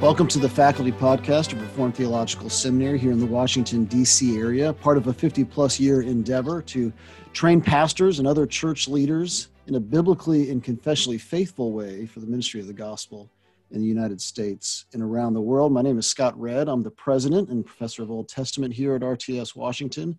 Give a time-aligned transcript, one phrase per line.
[0.00, 4.38] Welcome to the Faculty Podcast of Reformed Theological Seminary here in the Washington, D.C.
[4.38, 6.90] area, part of a 50 plus year endeavor to
[7.34, 12.26] train pastors and other church leaders in a biblically and confessionally faithful way for the
[12.26, 13.30] ministry of the gospel
[13.72, 15.70] in the United States and around the world.
[15.70, 16.66] My name is Scott Redd.
[16.66, 20.18] I'm the president and professor of Old Testament here at RTS Washington.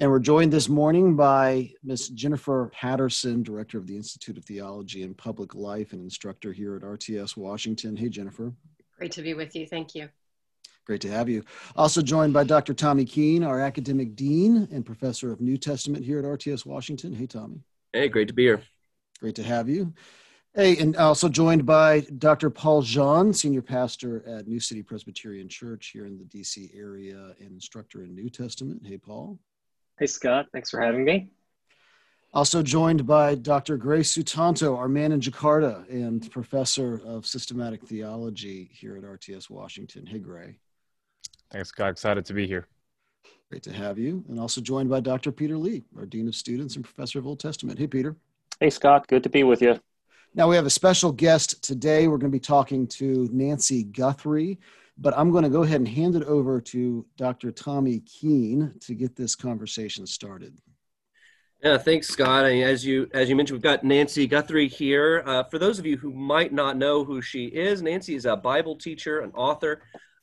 [0.00, 2.08] And we're joined this morning by Ms.
[2.08, 6.82] Jennifer Patterson, Director of the Institute of Theology and Public Life and instructor here at
[6.82, 7.96] RTS Washington.
[7.96, 8.52] Hey, Jennifer.
[9.02, 9.66] Great to be with you.
[9.66, 10.08] Thank you.
[10.86, 11.42] Great to have you.
[11.74, 12.72] Also joined by Dr.
[12.72, 17.12] Tommy Keene, our academic dean and professor of New Testament here at RTS Washington.
[17.12, 17.64] Hey, Tommy.
[17.92, 18.62] Hey, great to be here.
[19.18, 19.92] Great to have you.
[20.54, 22.48] Hey, and also joined by Dr.
[22.48, 27.50] Paul Jeon, senior pastor at New City Presbyterian Church here in the DC area and
[27.50, 28.82] instructor in New Testament.
[28.86, 29.36] Hey, Paul.
[29.98, 30.46] Hey, Scott.
[30.52, 31.28] Thanks for having me.
[32.34, 33.76] Also joined by Dr.
[33.76, 40.06] Gray Sutanto, our man in Jakarta and professor of systematic theology here at RTS Washington.
[40.06, 40.56] Hey, Gray.
[41.50, 41.90] Thanks, Scott.
[41.90, 42.68] Excited to be here.
[43.50, 44.24] Great to have you.
[44.30, 45.30] And also joined by Dr.
[45.30, 47.78] Peter Lee, our Dean of Students and Professor of Old Testament.
[47.78, 48.16] Hey, Peter.
[48.60, 49.06] Hey, Scott.
[49.08, 49.78] Good to be with you.
[50.34, 52.08] Now, we have a special guest today.
[52.08, 54.58] We're going to be talking to Nancy Guthrie,
[54.96, 57.52] but I'm going to go ahead and hand it over to Dr.
[57.52, 60.56] Tommy Keene to get this conversation started.
[61.62, 62.44] Yeah, thanks, Scott.
[62.44, 65.22] as you as you mentioned, we've got Nancy Guthrie here.
[65.24, 68.34] Uh, for those of you who might not know who she is, Nancy is a
[68.34, 69.80] Bible teacher, an author,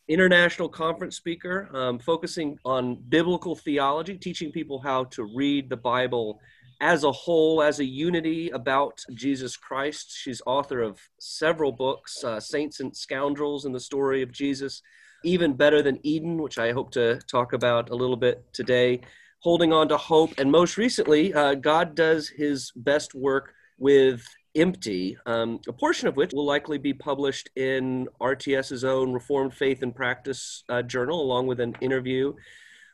[0.10, 6.42] international conference speaker, um, focusing on biblical theology, teaching people how to read the Bible
[6.82, 10.12] as a whole, as a unity about Jesus Christ.
[10.14, 14.82] She's author of several books, uh, Saints and Scoundrels, and the story of Jesus.
[15.24, 19.00] Even better than Eden, which I hope to talk about a little bit today
[19.40, 20.34] holding on to hope.
[20.38, 26.18] And most recently, uh, God does his best work with Empty, um, a portion of
[26.18, 31.48] which will likely be published in RTS's own Reformed Faith and Practice uh, journal, along
[31.48, 32.34] with an interview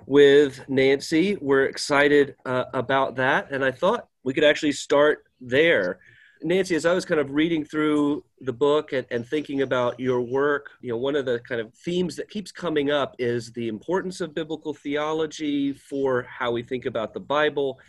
[0.06, 1.38] with Nancy.
[1.40, 3.52] We're excited uh, about that.
[3.52, 6.00] And I thought we could actually start there.
[6.46, 10.22] Nancy, as I was kind of reading through the book and, and thinking about your
[10.22, 13.68] work, you know, one of the kind of themes that keeps coming up is the
[13.68, 17.80] importance of biblical theology for how we think about the Bible,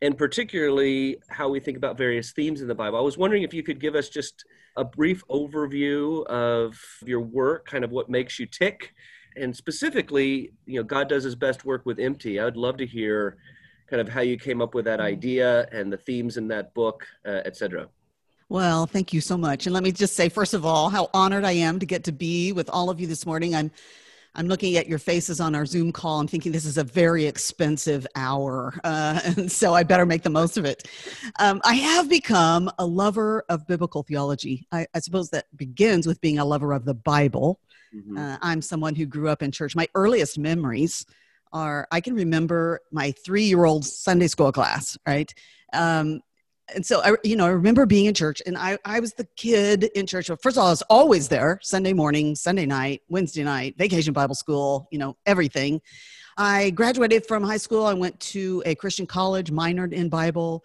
[0.00, 2.96] and particularly how we think about various themes in the Bible.
[2.98, 4.46] I was wondering if you could give us just
[4.78, 8.94] a brief overview of your work, kind of what makes you tick,
[9.36, 12.40] and specifically, you know, God does his best work with empty.
[12.40, 13.36] I'd love to hear
[13.90, 17.06] kind of how you came up with that idea and the themes in that book,
[17.26, 17.88] uh, et cetera.
[18.48, 19.66] Well, thank you so much.
[19.66, 22.12] And let me just say, first of all, how honored I am to get to
[22.12, 23.54] be with all of you this morning.
[23.54, 23.70] I'm
[24.38, 26.20] I'm looking at your faces on our Zoom call.
[26.20, 30.30] I'm thinking this is a very expensive hour, uh, and so I better make the
[30.30, 30.86] most of it.
[31.38, 34.66] Um, I have become a lover of biblical theology.
[34.70, 37.60] I, I, suppose that begins with being a lover of the Bible.
[37.94, 38.18] Mm-hmm.
[38.18, 39.74] Uh, I'm someone who grew up in church.
[39.74, 41.06] My earliest memories
[41.52, 45.32] are I can remember my three year old Sunday school class, right?
[45.72, 46.20] Um,
[46.74, 49.26] and so I, you know, I remember being in church and I, I was the
[49.36, 50.30] kid in church.
[50.42, 54.34] First of all, I was always there Sunday morning, Sunday night, Wednesday night, vacation Bible
[54.34, 55.80] school, you know, everything.
[56.36, 57.86] I graduated from high school.
[57.86, 60.64] I went to a Christian college, minored in Bible.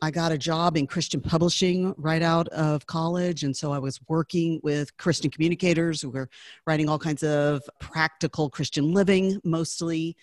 [0.00, 3.44] I got a job in Christian publishing right out of college.
[3.44, 6.28] And so I was working with Christian communicators who were
[6.66, 10.16] writing all kinds of practical Christian living mostly.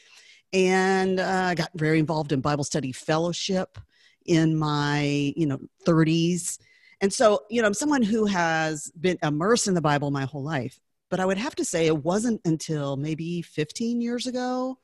[0.51, 3.77] And uh, I got very involved in Bible study fellowship
[4.25, 6.59] in my you know 30s
[7.01, 10.43] and so you know i'm someone who has been immersed in the bible my whole
[10.43, 14.77] life but i would have to say it wasn't until maybe 15 years ago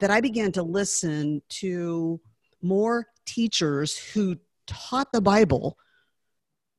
[0.00, 2.20] that i began to listen to
[2.62, 4.36] more teachers who
[4.66, 5.78] taught the bible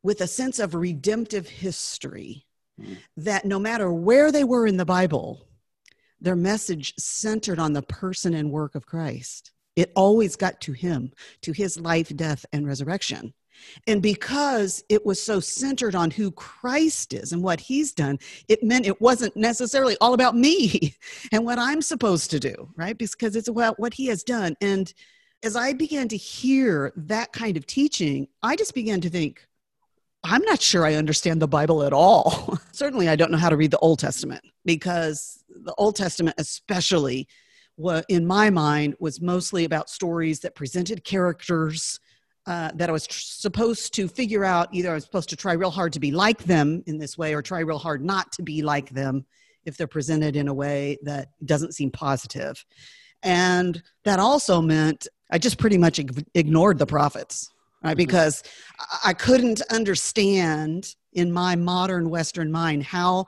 [0.03, 2.45] with a sense of redemptive history
[2.79, 2.97] mm.
[3.17, 5.47] that no matter where they were in the bible
[6.22, 11.12] their message centered on the person and work of christ it always got to him,
[11.42, 13.33] to his life, death, and resurrection.
[13.88, 18.63] And because it was so centered on who Christ is and what he's done, it
[18.63, 20.95] meant it wasn't necessarily all about me
[21.31, 22.98] and what I'm supposed to do, right?
[22.98, 24.56] Because it's about what he has done.
[24.62, 24.94] And
[25.44, 29.48] as I began to hear that kind of teaching, I just began to think,
[30.24, 32.57] I'm not sure I understand the Bible at all.
[32.72, 37.27] Certainly, I don't know how to read the Old Testament because the Old Testament, especially,
[37.75, 42.00] what in my mind was mostly about stories that presented characters
[42.48, 45.54] uh, that I was tr- supposed to figure out either I was supposed to try
[45.54, 48.44] real hard to be like them in this way or try real hard not to
[48.44, 49.25] be like them
[49.66, 52.63] if they're presented in a way that doesn't seem positive.
[53.24, 57.50] And that also meant I just pretty much ig- ignored the prophets,
[57.83, 57.92] right?
[57.92, 57.98] Mm-hmm.
[57.98, 58.44] Because
[58.80, 63.25] I-, I couldn't understand in my modern Western mind how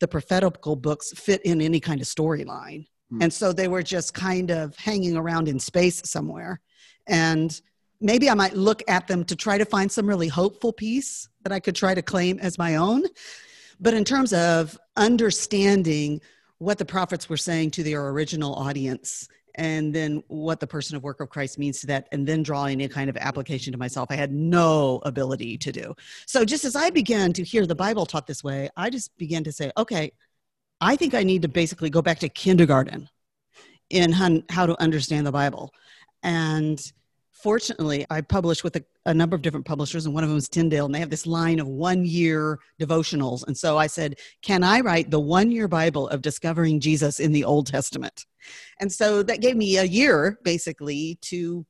[0.00, 2.86] the prophetical books fit in any kind of storyline.
[3.10, 3.22] Hmm.
[3.22, 6.60] And so they were just kind of hanging around in space somewhere.
[7.06, 7.60] And
[8.00, 11.52] maybe I might look at them to try to find some really hopeful piece that
[11.52, 13.04] I could try to claim as my own.
[13.80, 16.20] But in terms of understanding
[16.58, 21.02] what the prophets were saying to their original audience and then what the person of
[21.02, 24.08] work of Christ means to that, and then drawing a kind of application to myself,
[24.10, 25.94] I had no ability to do.
[26.26, 29.42] So just as I began to hear the Bible taught this way, I just began
[29.44, 30.12] to say, okay,
[30.80, 33.08] I think I need to basically go back to kindergarten
[33.90, 35.72] in how to understand the Bible.
[36.22, 36.80] And
[37.32, 40.48] fortunately, I published with a, a number of different publishers, and one of them is
[40.48, 43.46] Tyndale, and they have this line of one year devotionals.
[43.46, 47.32] And so I said, Can I write the one year Bible of discovering Jesus in
[47.32, 48.26] the Old Testament?
[48.80, 51.64] And so that gave me a year basically to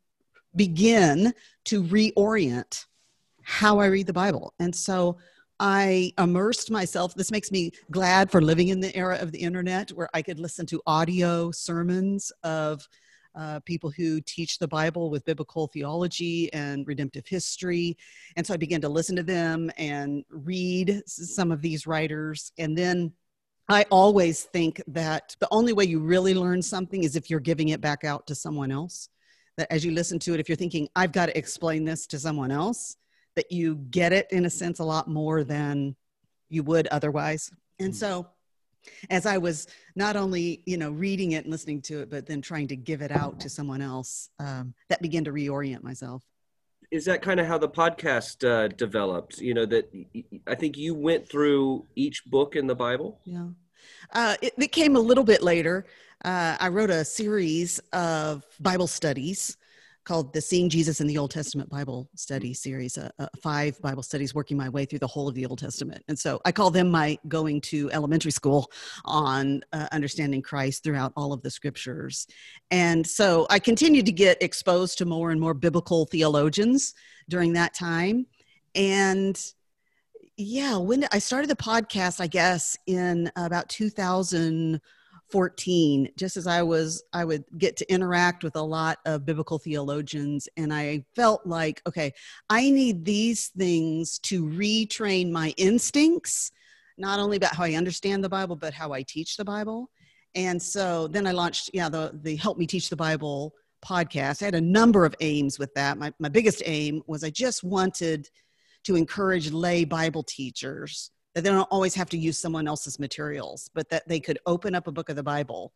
[0.56, 1.32] begin
[1.66, 2.84] to reorient
[3.42, 4.52] how I read the Bible.
[4.58, 5.18] And so
[5.60, 7.14] I immersed myself.
[7.14, 10.38] This makes me glad for living in the era of the internet where I could
[10.38, 12.88] listen to audio sermons of
[13.34, 17.96] uh, people who teach the Bible with biblical theology and redemptive history.
[18.36, 22.52] And so I began to listen to them and read some of these writers.
[22.58, 23.12] And then
[23.68, 27.68] I always think that the only way you really learn something is if you're giving
[27.68, 29.08] it back out to someone else.
[29.56, 32.18] That as you listen to it, if you're thinking, I've got to explain this to
[32.18, 32.96] someone else,
[33.38, 35.94] that you get it in a sense a lot more than
[36.48, 37.52] you would otherwise.
[37.78, 38.26] And so
[39.10, 42.42] as I was not only, you know, reading it and listening to it, but then
[42.42, 46.24] trying to give it out to someone else, um, that began to reorient myself.
[46.90, 49.38] Is that kind of how the podcast uh, developed?
[49.38, 49.88] You know, that
[50.48, 53.20] I think you went through each book in the Bible.
[53.24, 53.50] Yeah.
[54.12, 55.86] Uh, it, it came a little bit later.
[56.24, 59.56] Uh, I wrote a series of Bible studies
[60.08, 64.02] called the Seeing Jesus in the Old Testament Bible Study Series, uh, uh, five Bible
[64.02, 66.02] studies working my way through the whole of the Old Testament.
[66.08, 68.72] And so I call them my going to elementary school
[69.04, 72.26] on uh, understanding Christ throughout all of the scriptures.
[72.70, 76.94] And so I continued to get exposed to more and more biblical theologians
[77.28, 78.24] during that time.
[78.74, 79.38] And
[80.38, 84.80] yeah, when I started the podcast, I guess in about 2000
[85.30, 89.58] 14 just as i was i would get to interact with a lot of biblical
[89.58, 92.12] theologians and i felt like okay
[92.48, 96.50] i need these things to retrain my instincts
[96.96, 99.90] not only about how i understand the bible but how i teach the bible.
[100.34, 103.54] And so then i launched yeah the the help me teach the bible
[103.84, 104.42] podcast.
[104.42, 105.98] I had a number of aims with that.
[105.98, 108.28] My, my biggest aim was i just wanted
[108.84, 113.70] to encourage lay bible teachers that they don't always have to use someone else's materials,
[113.74, 115.72] but that they could open up a book of the Bible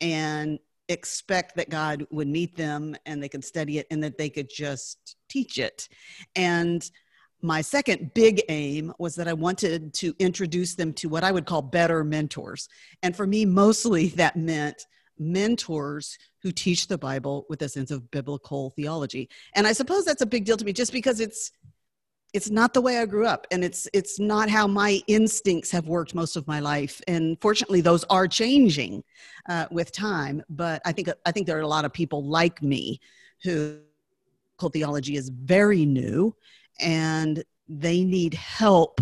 [0.00, 0.58] and
[0.88, 4.50] expect that God would meet them and they could study it and that they could
[4.50, 5.88] just teach it.
[6.34, 6.88] And
[7.42, 11.46] my second big aim was that I wanted to introduce them to what I would
[11.46, 12.68] call better mentors.
[13.02, 14.84] And for me, mostly that meant
[15.18, 19.28] mentors who teach the Bible with a sense of biblical theology.
[19.54, 21.52] And I suppose that's a big deal to me just because it's
[22.32, 25.88] it's not the way I grew up and it's it's not how my instincts have
[25.88, 29.02] worked most of my life and fortunately those are changing
[29.48, 32.62] uh, with time but I think I think there are a lot of people like
[32.62, 33.00] me
[33.42, 33.78] who
[34.72, 36.34] theology is very new
[36.80, 39.00] and they need help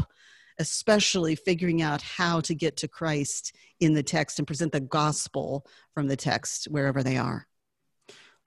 [0.58, 5.66] especially figuring out how to get to Christ in the text and present the gospel
[5.94, 7.46] from the text wherever they are.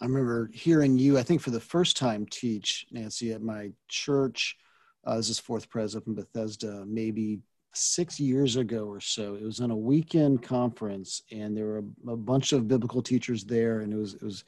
[0.02, 4.58] I remember hearing you, I think for the first time, teach, Nancy, at my church
[5.06, 7.40] uh, this is Fourth Pres up in Bethesda, maybe
[7.74, 9.36] six years ago or so.
[9.36, 13.44] It was on a weekend conference, and there were a, a, bunch of biblical teachers
[13.44, 14.44] there, and it was it was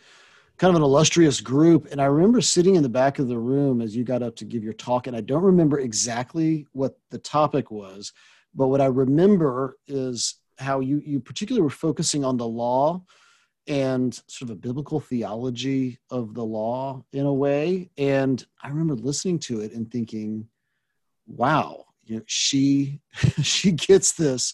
[0.57, 1.87] kind of an illustrious group.
[1.91, 4.45] And I remember sitting in the back of the room as you got up to
[4.45, 8.13] give your talk, and I don't remember exactly what the topic was,
[8.53, 13.03] but what I remember is how you you particularly were focusing on the law
[13.67, 17.89] and sort of a biblical theology of the law in a way.
[17.97, 20.47] And I remember listening to it and thinking,
[21.27, 22.99] wow, you know, she
[23.41, 24.53] she gets this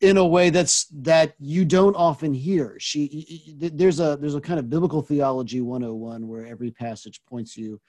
[0.00, 2.76] in a way that's that you don't often hear.
[2.78, 7.80] She there's a there's a kind of biblical theology 101 where every passage points you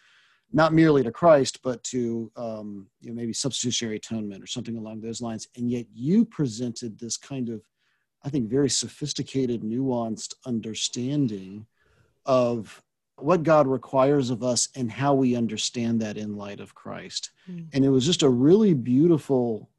[0.53, 5.01] not merely to Christ, but to um, you know, maybe substitutionary atonement or something along
[5.01, 5.47] those lines.
[5.55, 7.61] And yet you presented this kind of
[8.23, 11.65] I think, very sophisticated, nuanced understanding
[12.25, 12.81] of
[13.17, 17.31] what God requires of us and how we understand that in light of Christ.
[17.49, 17.67] Mm.
[17.73, 19.69] And it was just a really beautiful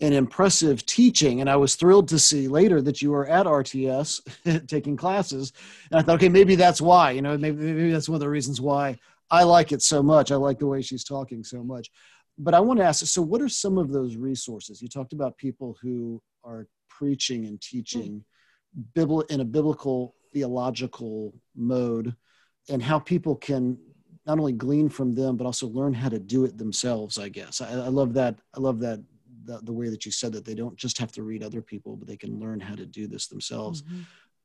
[0.00, 1.40] and impressive teaching.
[1.40, 5.52] And I was thrilled to see later that you were at RTS taking classes.
[5.90, 8.28] And I thought, okay, maybe that's why, you know, maybe, maybe that's one of the
[8.28, 8.98] reasons why
[9.30, 10.30] I like it so much.
[10.30, 11.90] I like the way she's talking so much.
[12.36, 14.82] But I want to ask so, what are some of those resources?
[14.82, 18.24] You talked about people who are preaching and teaching
[18.94, 22.14] bibl- in a biblical theological mode
[22.68, 23.78] and how people can
[24.26, 27.60] not only glean from them but also learn how to do it themselves i guess
[27.60, 29.02] i, I love that i love that
[29.44, 31.96] the, the, way that you said that they don't just have to read other people
[31.96, 34.00] but they can learn how to do this themselves mm-hmm.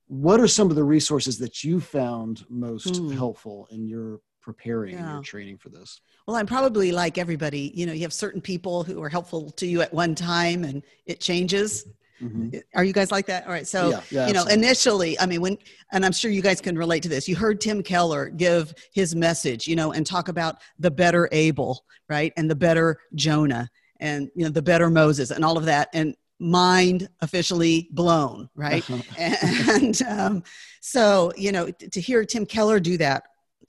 [0.07, 3.13] what are some of the resources that you found most mm.
[3.13, 5.13] helpful in your preparing yeah.
[5.13, 8.83] your training for this well i'm probably like everybody you know you have certain people
[8.83, 11.85] who are helpful to you at one time and it changes
[12.21, 12.57] Mm-hmm.
[12.75, 13.45] Are you guys like that?
[13.45, 13.67] All right.
[13.67, 14.67] So, yeah, yeah, you know, absolutely.
[14.67, 15.57] initially, I mean, when,
[15.91, 19.15] and I'm sure you guys can relate to this, you heard Tim Keller give his
[19.15, 22.33] message, you know, and talk about the better Abel, right?
[22.37, 25.89] And the better Jonah and, you know, the better Moses and all of that.
[25.93, 28.87] And mind officially blown, right?
[29.17, 30.43] and um,
[30.81, 33.23] so, you know, to hear Tim Keller do that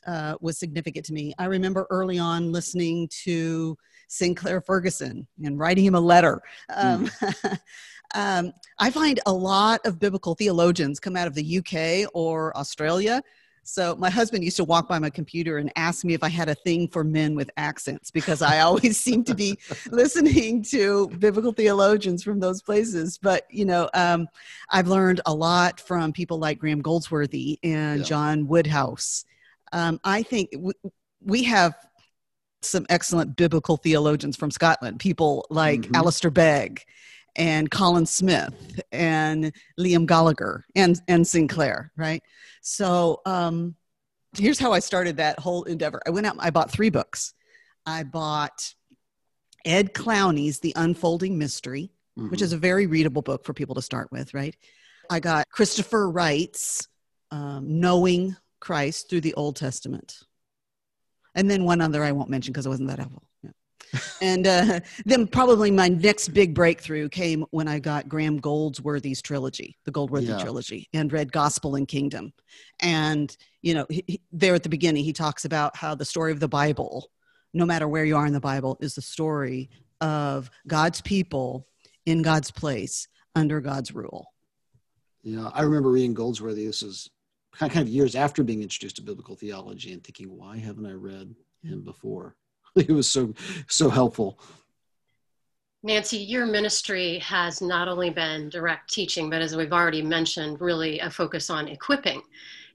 [0.06, 1.34] uh, was significant to me.
[1.38, 3.76] I remember early on listening to
[4.08, 6.40] Sinclair Ferguson and writing him a letter.
[6.74, 7.60] Um, mm.
[8.14, 13.22] Um, I find a lot of biblical theologians come out of the UK or Australia.
[13.62, 16.48] So my husband used to walk by my computer and ask me if I had
[16.48, 19.58] a thing for men with accents because I always seem to be
[19.90, 23.18] listening to biblical theologians from those places.
[23.18, 24.28] But you know, um,
[24.70, 28.06] I've learned a lot from people like Graham Goldsworthy and yeah.
[28.06, 29.24] John Woodhouse.
[29.72, 30.72] Um, I think w-
[31.22, 31.74] we have
[32.62, 35.94] some excellent biblical theologians from Scotland, people like mm-hmm.
[35.94, 36.82] Alistair Begg
[37.36, 42.22] and Colin Smith and Liam Goligher and, and Sinclair, right?
[42.62, 43.74] So um,
[44.36, 46.00] here's how I started that whole endeavor.
[46.06, 47.34] I went out, I bought three books.
[47.86, 48.74] I bought
[49.64, 52.30] Ed Clowney's The Unfolding Mystery, mm-hmm.
[52.30, 54.56] which is a very readable book for people to start with, right?
[55.08, 56.88] I got Christopher Wright's
[57.30, 60.18] um, Knowing Christ Through the Old Testament.
[61.34, 63.22] And then one other I won't mention because it wasn't that helpful
[64.20, 69.76] and uh, then probably my next big breakthrough came when I got Graham Goldsworthy's trilogy,
[69.84, 70.38] the Goldsworthy yeah.
[70.38, 72.32] trilogy, and read Gospel and Kingdom.
[72.80, 76.32] And, you know, he, he, there at the beginning, he talks about how the story
[76.32, 77.10] of the Bible,
[77.52, 79.70] no matter where you are in the Bible, is the story
[80.00, 81.66] of God's people
[82.06, 84.26] in God's place under God's rule.
[85.22, 86.66] Yeah, I remember reading Goldsworthy.
[86.66, 87.10] This is
[87.52, 91.34] kind of years after being introduced to biblical theology and thinking, why haven't I read
[91.62, 92.36] him before?
[92.76, 93.34] it was so
[93.68, 94.38] so helpful.
[95.82, 100.98] Nancy, your ministry has not only been direct teaching, but as we've already mentioned, really
[100.98, 102.20] a focus on equipping.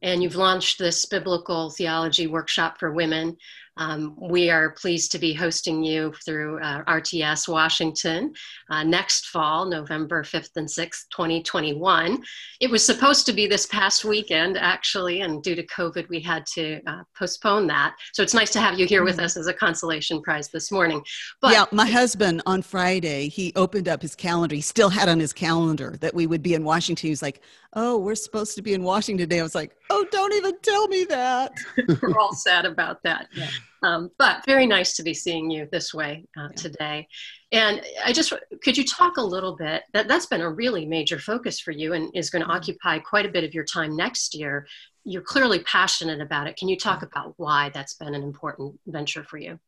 [0.02, 3.38] And you've launched this biblical theology workshop for women
[3.78, 8.34] um, we are pleased to be hosting you through uh, RTS Washington
[8.70, 12.24] uh, next fall, November 5th and 6th, 2021.
[12.62, 16.46] It was supposed to be this past weekend, actually, and due to COVID, we had
[16.54, 17.96] to uh, postpone that.
[18.14, 19.26] So it's nice to have you here with mm-hmm.
[19.26, 21.04] us as a consolation prize this morning.
[21.42, 24.56] But yeah, my husband on Friday, he opened up his calendar.
[24.56, 27.08] He still had on his calendar that we would be in Washington.
[27.08, 27.42] He was like,
[27.78, 29.42] Oh, we're supposed to be in Washington today.
[29.42, 31.52] I was like, Oh, don't even tell me that.
[32.02, 33.28] we're all sad about that.
[33.34, 33.50] Yeah.
[33.84, 36.56] Um, but very nice to be seeing you this way uh, yeah.
[36.56, 37.08] today.
[37.52, 41.20] And I just could you talk a little bit that that's been a really major
[41.20, 42.58] focus for you and is going to mm-hmm.
[42.58, 44.68] occupy quite a bit of your time next year.
[45.04, 46.58] You're clearly passionate about it.
[46.58, 49.60] Can you talk about why that's been an important venture for you?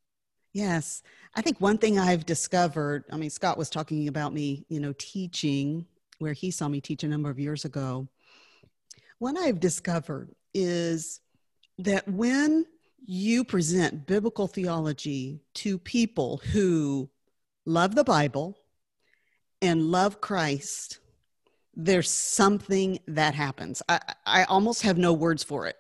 [0.54, 1.04] Yes.
[1.36, 4.94] I think one thing I've discovered, I mean, Scott was talking about me, you know,
[4.98, 5.86] teaching
[6.18, 8.08] where he saw me teach a number of years ago.
[9.20, 11.22] What I've discovered is
[11.78, 12.66] that when
[13.06, 17.10] you present biblical theology to people who
[17.66, 18.58] love the Bible
[19.62, 21.00] and love Christ,
[21.76, 23.82] there's something that happens.
[23.88, 25.76] I, I almost have no words for it.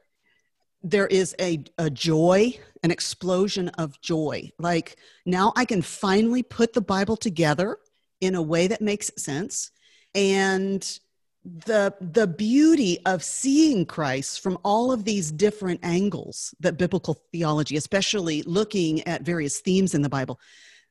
[0.83, 4.51] There is a, a joy, an explosion of joy.
[4.59, 7.77] Like now I can finally put the Bible together
[8.21, 9.71] in a way that makes sense.
[10.13, 10.99] And
[11.47, 17.77] the the beauty of seeing Christ from all of these different angles that biblical theology,
[17.77, 20.39] especially looking at various themes in the Bible,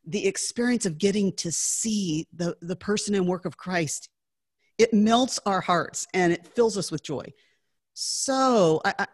[0.07, 4.09] the experience of getting to see the, the person and work of Christ,
[4.79, 7.25] it melts our hearts and it fills us with joy.
[7.93, 9.07] So I, I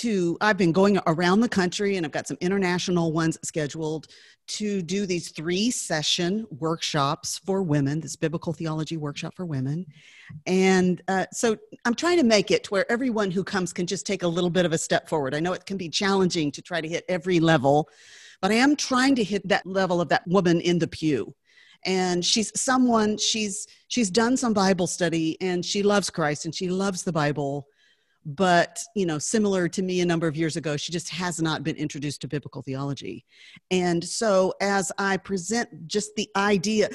[0.00, 4.06] to I've been going around the country and I've got some international ones scheduled
[4.48, 9.86] to do these three session workshops for women, this biblical theology workshop for women.
[10.46, 14.06] And uh, so I'm trying to make it to where everyone who comes can just
[14.06, 15.34] take a little bit of a step forward.
[15.34, 17.88] I know it can be challenging to try to hit every level,
[18.40, 21.34] but I am trying to hit that level of that woman in the pew
[21.86, 26.68] and she's someone she's she's done some bible study and she loves christ and she
[26.68, 27.68] loves the bible
[28.24, 31.62] but you know similar to me a number of years ago she just has not
[31.62, 33.24] been introduced to biblical theology
[33.70, 36.88] and so as i present just the idea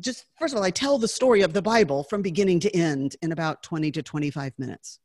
[0.00, 3.16] just first of all, I tell the story of the Bible from beginning to end
[3.22, 4.98] in about 20 to 25 minutes.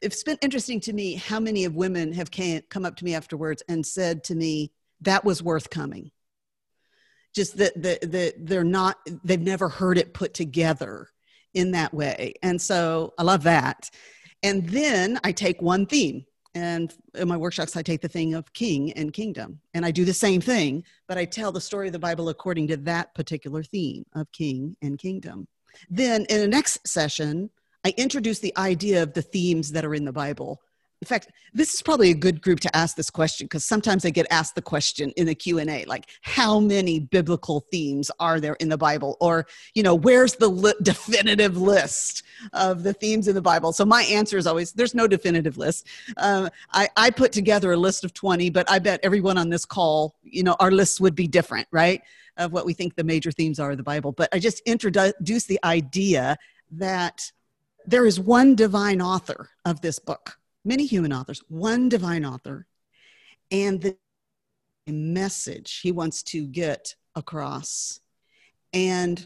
[0.00, 3.14] It's been interesting to me how many of women have came, come up to me
[3.14, 6.10] afterwards and said to me, that was worth coming.
[7.34, 11.08] Just that the, the, they're not, they've never heard it put together
[11.54, 12.34] in that way.
[12.42, 13.90] And so I love that.
[14.42, 16.24] And then I take one theme.
[16.54, 19.60] And in my workshops i take the thing of king and kingdom.
[19.72, 22.66] And i do the same thing but i tell the story of the bible according
[22.68, 25.46] to that particular theme of king and kingdom.
[25.88, 27.50] Then in the next session
[27.84, 30.60] i introduce the idea of the themes that are in the bible
[31.00, 34.10] in fact this is probably a good group to ask this question because sometimes i
[34.10, 38.68] get asked the question in the q&a like how many biblical themes are there in
[38.68, 39.16] the bible?
[39.20, 43.72] Or you know where's the li- definitive list of the themes in the bible?
[43.72, 45.86] So my answer is always there's no definitive list.
[46.16, 49.64] Um, I, I put together a list of 20 but i bet everyone on this
[49.64, 52.02] call you know our lists would be different right
[52.36, 54.12] of what we think the major themes are of the bible.
[54.12, 56.36] But i just introduce the idea
[56.72, 57.30] that
[57.86, 62.66] there is one divine author of this book many human authors, one divine author,
[63.50, 63.96] and the
[64.86, 68.00] message he wants to get across.
[68.72, 69.24] And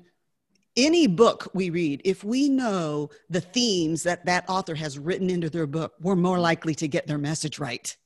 [0.77, 5.51] any book we read, if we know the themes that that author has written into
[5.51, 7.97] their book, we're more likely to get their message right.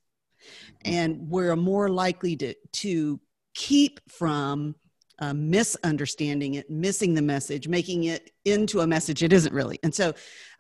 [0.84, 3.20] And we're more likely to, to
[3.54, 4.74] keep from
[5.20, 9.78] uh, misunderstanding it, missing the message, making it into a message it isn't really.
[9.82, 10.10] And so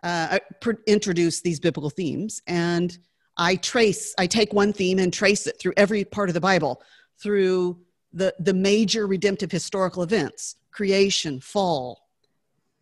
[0.02, 2.96] uh, I pr- introduce these biblical themes and
[3.36, 6.82] I trace, I take one theme and trace it through every part of the Bible,
[7.22, 7.78] through
[8.12, 12.08] the, the major redemptive historical events creation, fall,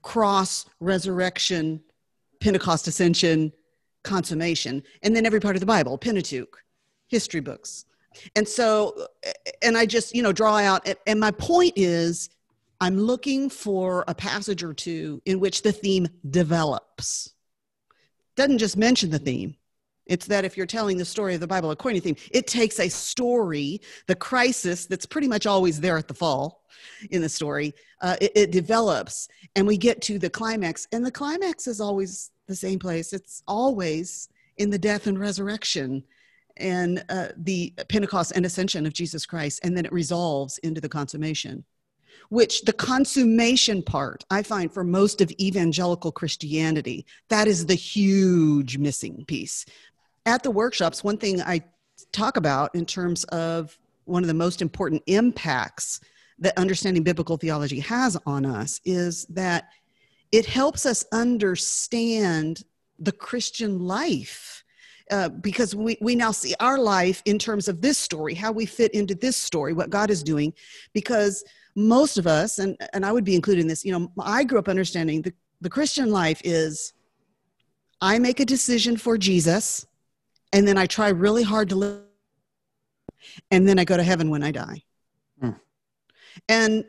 [0.03, 1.83] cross, resurrection,
[2.41, 3.53] Pentecost ascension,
[4.03, 6.63] consummation, and then every part of the Bible, Pentateuch,
[7.09, 7.87] history books.
[8.35, 9.07] And so,
[9.63, 12.31] and I just, you know, draw out, and my point is
[12.81, 17.33] I'm looking for a passage or two in which the theme develops.
[18.37, 19.57] Doesn't just mention the theme.
[20.07, 22.79] It's that if you're telling the story of the Bible according to theme, it takes
[22.79, 26.63] a story, the crisis that's pretty much always there at the fall
[27.11, 30.87] in the story, uh, it, it develops, and we get to the climax.
[30.93, 33.13] And the climax is always the same place.
[33.13, 36.05] It's always in the death and resurrection
[36.59, 40.89] and uh, the Pentecost and ascension of Jesus Christ, and then it resolves into the
[40.89, 41.65] consummation
[42.29, 48.79] which the consummation part i find for most of evangelical christianity that is the huge
[48.79, 49.65] missing piece.
[50.25, 51.63] At the workshops one thing i
[52.13, 56.01] talk about in terms of one of the most important impacts
[56.39, 59.69] that understanding biblical theology has on us is that
[60.33, 62.63] it helps us understand
[62.99, 64.65] the christian life
[65.11, 68.67] uh, because we, we now see our life in terms of this story, how we
[68.67, 70.53] fit into this story, what God is doing,
[70.93, 74.45] because most of us, and, and I would be included in this, you know, I
[74.45, 76.93] grew up understanding the, the Christian life is
[78.01, 79.87] I make a decision for Jesus,
[80.53, 82.03] and then I try really hard to live,
[83.51, 84.83] and then I go to heaven when I die.
[85.41, 85.51] Hmm.
[86.49, 86.85] And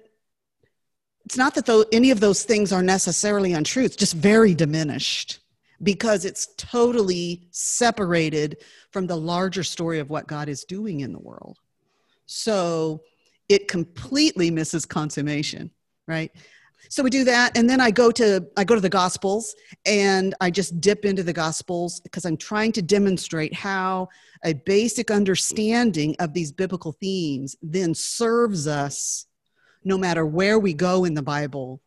[1.25, 5.39] it's not that though any of those things are necessarily untruths, just very diminished
[5.83, 8.57] because it's totally separated
[8.91, 11.59] from the larger story of what God is doing in the world.
[12.25, 13.01] So
[13.49, 15.71] it completely misses consummation,
[16.07, 16.31] right?
[16.89, 20.33] So we do that and then I go to I go to the gospels and
[20.39, 24.07] I just dip into the gospels because I'm trying to demonstrate how
[24.45, 29.25] a basic understanding of these biblical themes then serves us
[29.83, 31.81] no matter where we go in the Bible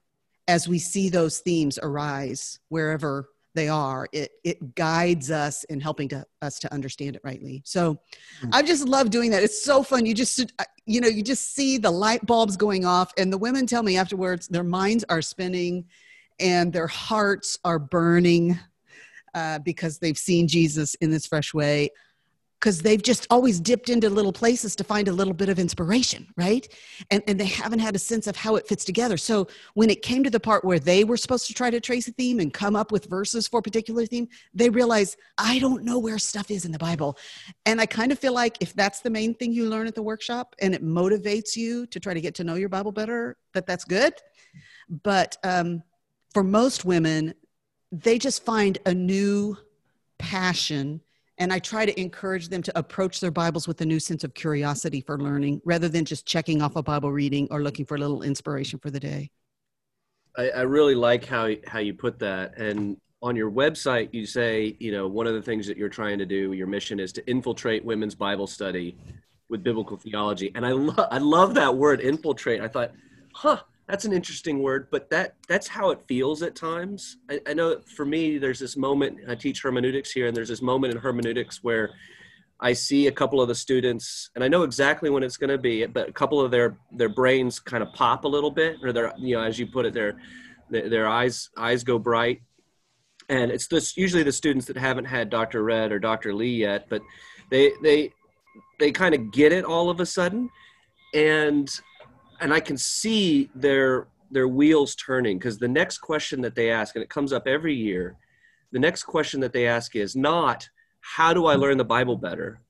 [0.48, 6.08] as we see those themes arise wherever they are it it guides us in helping
[6.08, 7.62] to us to understand it rightly.
[7.64, 8.50] So mm-hmm.
[8.52, 9.42] i just love doing that.
[9.42, 10.06] It's so fun.
[10.06, 13.38] You just uh, you know you just see the light bulbs going off and the
[13.38, 15.84] women tell me afterwards their minds are spinning
[16.38, 18.58] and their hearts are burning
[19.34, 21.88] uh, because they've seen jesus in this fresh way
[22.60, 26.26] because they've just always dipped into little places to find a little bit of inspiration,
[26.36, 26.68] right?
[27.10, 29.16] And, and they haven't had a sense of how it fits together.
[29.16, 32.06] So when it came to the part where they were supposed to try to trace
[32.06, 35.84] a theme and come up with verses for a particular theme, they realized, I don't
[35.84, 37.16] know where stuff is in the Bible.
[37.64, 40.02] And I kind of feel like if that's the main thing you learn at the
[40.02, 43.66] workshop and it motivates you to try to get to know your Bible better, that
[43.66, 44.12] that's good.
[45.02, 45.82] But um,
[46.34, 47.32] for most women,
[47.90, 49.56] they just find a new
[50.18, 51.00] passion
[51.40, 54.34] and I try to encourage them to approach their Bibles with a new sense of
[54.34, 57.98] curiosity for learning rather than just checking off a Bible reading or looking for a
[57.98, 59.30] little inspiration for the day.
[60.36, 62.58] I, I really like how, how you put that.
[62.58, 66.18] And on your website, you say, you know, one of the things that you're trying
[66.18, 68.94] to do, your mission is to infiltrate women's Bible study
[69.48, 70.52] with biblical theology.
[70.54, 72.60] And I, lo- I love that word, infiltrate.
[72.60, 72.92] I thought,
[73.34, 77.16] huh, that's an interesting word, but that that's how it feels at times.
[77.28, 79.18] I, I know for me, there's this moment.
[79.28, 81.90] I teach hermeneutics here, and there's this moment in hermeneutics where
[82.60, 85.58] I see a couple of the students, and I know exactly when it's going to
[85.58, 88.92] be, but a couple of their their brains kind of pop a little bit, or
[88.92, 90.20] their you know, as you put it, their
[90.70, 92.42] their, their eyes eyes go bright,
[93.28, 95.64] and it's this usually the students that haven't had Dr.
[95.64, 96.32] Redd or Dr.
[96.32, 97.02] Lee yet, but
[97.50, 98.12] they they
[98.78, 100.48] they kind of get it all of a sudden,
[101.12, 101.68] and
[102.40, 106.94] and I can see their their wheels turning because the next question that they ask,
[106.94, 108.16] and it comes up every year,
[108.72, 110.68] the next question that they ask is not
[111.00, 112.60] how do I learn the Bible better,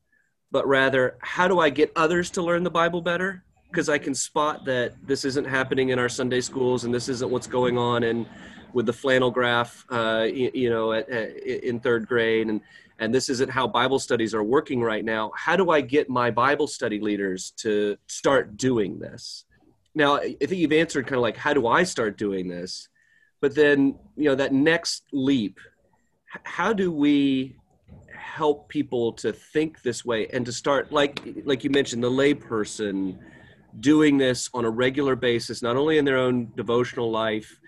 [0.51, 3.45] but rather how do I get others to learn the Bible better?
[3.71, 7.31] Because I can spot that this isn't happening in our Sunday schools, and this isn't
[7.31, 8.27] what's going on in
[8.73, 12.61] with the flannel graph, uh, you, you, know, at, at, in third grade, and
[13.01, 15.33] and this isn't how Bible studies are working right now.
[15.35, 19.47] How do I get my Bible study leaders to start doing this?
[19.95, 22.89] Now i think you've answered kind of like how do i start doing this?
[23.41, 25.59] But then you know that next leap
[26.45, 27.57] how do we
[28.15, 33.19] help people to think this way and to start like like you mentioned the layperson
[33.81, 37.59] doing this on a regular basis not only in their own devotional life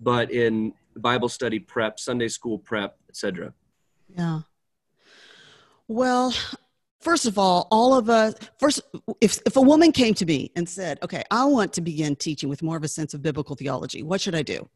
[0.00, 3.52] but in bible study prep sunday school prep etc
[4.16, 4.40] yeah.
[5.88, 6.34] Well
[7.00, 8.80] first of all, all of us, first,
[9.20, 12.48] if, if a woman came to me and said, okay, I want to begin teaching
[12.48, 14.68] with more of a sense of biblical theology, what should I do?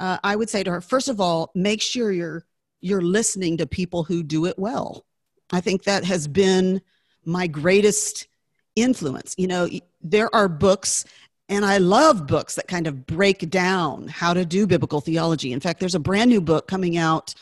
[0.00, 2.44] Uh, I would say to her, first of all, make sure you're,
[2.80, 5.04] you're listening to people who do it well.
[5.52, 6.80] I think that has been
[7.24, 8.26] my greatest
[8.74, 9.34] influence.
[9.36, 9.68] You know,
[10.00, 11.04] there are books
[11.48, 15.52] and I love books that kind of break down how to do biblical theology.
[15.52, 17.34] In fact, there's a brand new book coming out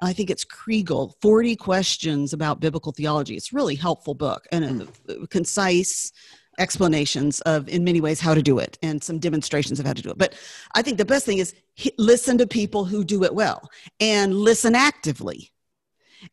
[0.00, 3.36] I think it's Kregel, 40 Questions About Biblical Theology.
[3.36, 5.24] It's a really helpful book and a, hmm.
[5.26, 6.12] concise
[6.58, 10.02] explanations of, in many ways, how to do it and some demonstrations of how to
[10.02, 10.18] do it.
[10.18, 10.34] But
[10.74, 11.54] I think the best thing is
[11.98, 13.68] listen to people who do it well
[14.00, 15.50] and listen actively.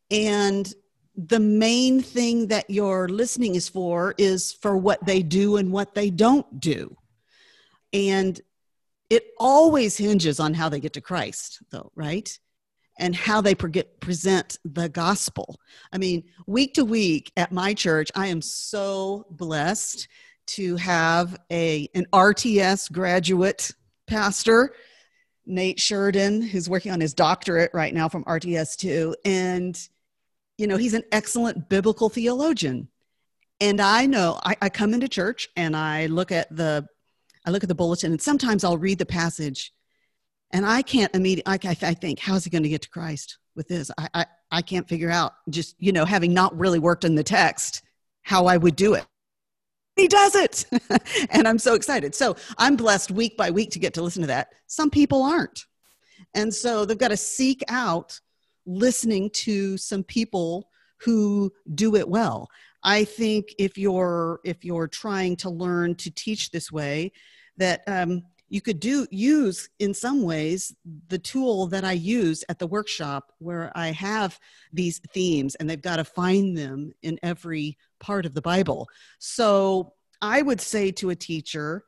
[0.10, 0.74] And
[1.16, 5.94] the main thing that your listening is for is for what they do and what
[5.94, 6.96] they don't do.
[7.92, 8.40] And
[9.10, 12.38] it always hinges on how they get to Christ, though, right?
[12.98, 15.60] And how they present the gospel.
[15.92, 20.08] I mean, week to week at my church, I am so blessed
[20.46, 23.72] to have a an RTS graduate
[24.08, 24.74] pastor,
[25.46, 29.80] Nate Sheridan, who's working on his doctorate right now from RTS too, and
[30.58, 32.90] you know he's an excellent biblical theologian.
[33.60, 36.86] And I know I, I come into church and I look at the
[37.46, 39.74] I look at the bulletin, and sometimes I'll read the passage
[40.54, 43.68] and I can't immediately, I, I think, how's he going to get to Christ with
[43.68, 43.90] this?
[43.98, 47.24] I, I, I can't figure out, just, you know, having not really worked in the
[47.24, 47.82] text,
[48.22, 49.06] how I would do it.
[49.96, 50.66] He does it.
[51.32, 52.14] and I'm so excited.
[52.14, 54.50] So I'm blessed week by week to get to listen to that.
[54.68, 55.66] Some people aren't.
[56.36, 58.20] And so they've got to seek out
[58.66, 60.70] listening to some people
[61.02, 62.48] who do it well.
[62.84, 67.12] I think if you're if you're trying to learn to teach this way,
[67.58, 70.76] that um, you could do use in some ways
[71.08, 74.40] the tool that I use at the workshop where I have
[74.72, 78.88] these themes and they've got to find them in every part of the Bible.
[79.18, 81.84] So I would say to a teacher,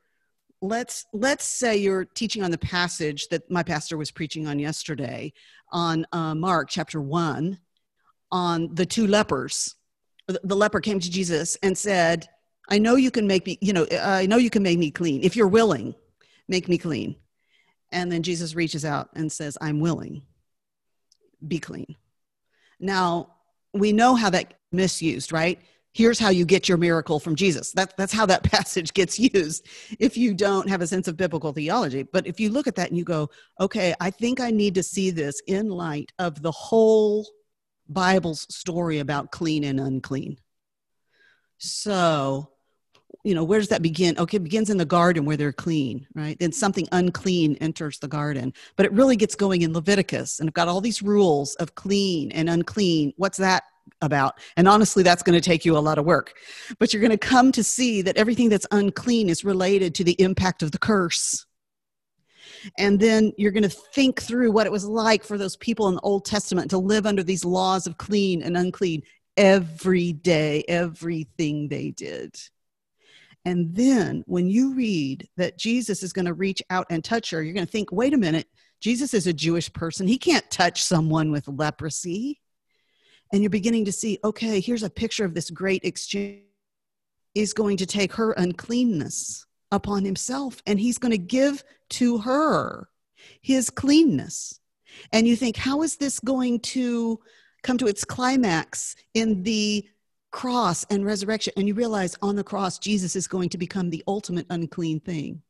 [0.60, 5.32] let's let's say you're teaching on the passage that my pastor was preaching on yesterday
[5.70, 7.60] on uh, Mark chapter 1
[8.32, 9.76] on the two lepers.
[10.26, 12.26] The leper came to Jesus and said,
[12.68, 15.22] I know you can make me, you know, I know you can make me clean
[15.22, 15.94] if you're willing
[16.48, 17.16] make me clean.
[17.92, 20.22] And then Jesus reaches out and says, I'm willing,
[21.46, 21.96] be clean.
[22.80, 23.34] Now,
[23.72, 25.60] we know how that misused, right?
[25.92, 27.72] Here's how you get your miracle from Jesus.
[27.72, 29.66] That, that's how that passage gets used
[29.98, 32.02] if you don't have a sense of biblical theology.
[32.02, 33.30] But if you look at that and you go,
[33.60, 37.26] okay, I think I need to see this in light of the whole
[37.88, 40.38] Bible's story about clean and unclean.
[41.58, 42.50] So
[43.24, 44.18] you know where does that begin?
[44.18, 46.38] Okay it begins in the garden where they're clean right?
[46.38, 48.52] Then something unclean enters the garden.
[48.76, 52.32] But it really gets going in leviticus and i've got all these rules of clean
[52.32, 53.12] and unclean.
[53.16, 53.64] What's that
[54.02, 54.38] about?
[54.56, 56.34] And honestly that's going to take you a lot of work.
[56.78, 60.20] But you're going to come to see that everything that's unclean is related to the
[60.20, 61.46] impact of the curse.
[62.78, 65.94] And then you're going to think through what it was like for those people in
[65.94, 69.02] the old testament to live under these laws of clean and unclean
[69.36, 72.34] every day everything they did
[73.46, 77.44] and then when you read that Jesus is going to reach out and touch her,
[77.44, 78.48] you're going to think, wait a minute,
[78.80, 80.08] Jesus is a Jewish person.
[80.08, 82.40] He can't touch someone with leprosy.
[83.32, 86.42] And you're beginning to see, okay, here's a picture of this great exchange.
[87.36, 92.88] Is going to take her uncleanness upon himself and he's going to give to her
[93.42, 94.58] his cleanness.
[95.12, 97.20] And you think, how is this going to
[97.62, 99.86] come to its climax in the
[100.36, 101.54] cross and resurrection?
[101.56, 105.40] And you realize on the cross, Jesus is going to become the ultimate unclean thing.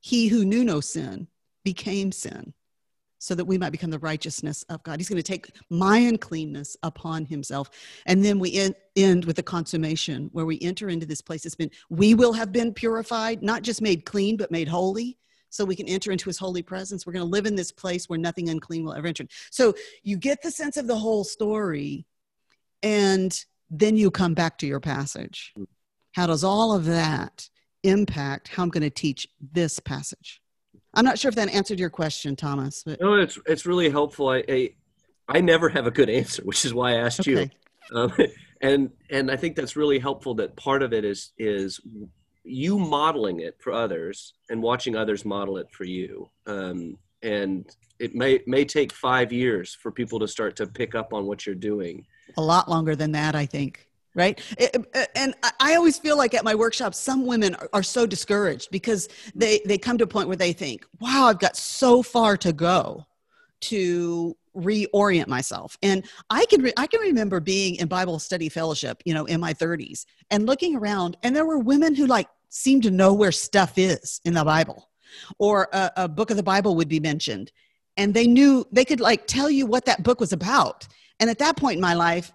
[0.00, 1.28] He who knew no sin
[1.62, 2.52] became sin
[3.20, 4.98] so that we might become the righteousness of God.
[4.98, 7.70] He's going to take my uncleanness upon himself.
[8.04, 11.46] And then we end, end with the consummation where we enter into this place.
[11.46, 15.18] It's been, we will have been purified, not just made clean, but made holy.
[15.50, 17.06] So we can enter into his holy presence.
[17.06, 19.26] We're going to live in this place where nothing unclean will ever enter.
[19.52, 22.06] So you get the sense of the whole story,
[22.82, 23.32] and
[23.72, 25.54] then you come back to your passage.
[26.12, 27.48] How does all of that
[27.82, 30.40] impact how I'm going to teach this passage?
[30.94, 32.82] I'm not sure if that answered your question, Thomas.
[32.84, 33.00] But...
[33.00, 34.28] No, it's it's really helpful.
[34.28, 34.70] I, I,
[35.26, 37.50] I never have a good answer, which is why I asked okay.
[37.90, 37.98] you.
[37.98, 38.12] Um,
[38.60, 40.34] and and I think that's really helpful.
[40.34, 41.80] That part of it is is
[42.44, 46.28] you modeling it for others and watching others model it for you.
[46.46, 47.64] Um, and
[47.98, 51.46] it may may take five years for people to start to pick up on what
[51.46, 52.04] you're doing.
[52.36, 54.40] A lot longer than that, I think right?
[55.14, 59.60] And i always feel like at my workshops some women are so discouraged because they
[59.64, 63.06] they come to a point where they think wow i've got so far to go
[63.60, 65.78] to reorient myself.
[65.82, 69.40] And i can re- i can remember being in bible study fellowship you know in
[69.40, 73.32] my 30s and looking around and there were women who like seemed to know where
[73.32, 74.90] stuff is in the bible
[75.38, 77.50] or a, a book of the bible would be mentioned
[77.96, 80.86] and they knew they could like tell you what that book was about
[81.22, 82.30] and at that point in my life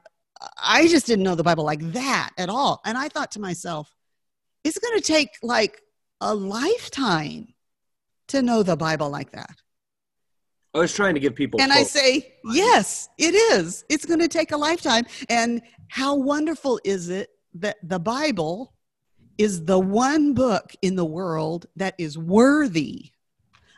[0.58, 2.82] I just didn't know the Bible like that at all.
[2.86, 3.94] And I thought to myself,
[4.64, 5.82] it's going to take like
[6.22, 7.54] a lifetime
[8.28, 9.56] to know the Bible like that.
[10.74, 11.62] I was trying to give people.
[11.62, 11.82] And hope.
[11.82, 13.86] I say, yes, it is.
[13.90, 15.06] It's going to take a lifetime.
[15.30, 18.74] And how wonderful is it that the Bible
[19.38, 23.12] is the one book in the world that is worthy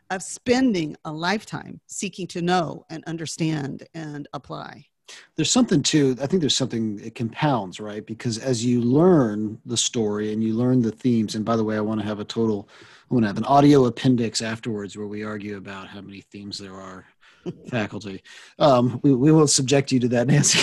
[0.09, 4.88] of spending a lifetime seeking to know and understand and apply?
[5.35, 8.05] There's something to i think there's something it compounds right?
[8.05, 11.77] Because as you learn the story and you learn the themes and by the way
[11.77, 12.69] i want to have a total
[13.09, 16.57] i want to have an audio appendix afterwards where we argue about how many themes
[16.57, 17.05] there are
[17.69, 18.21] faculty.
[18.57, 20.59] Um, we, we won't subject you to that nancy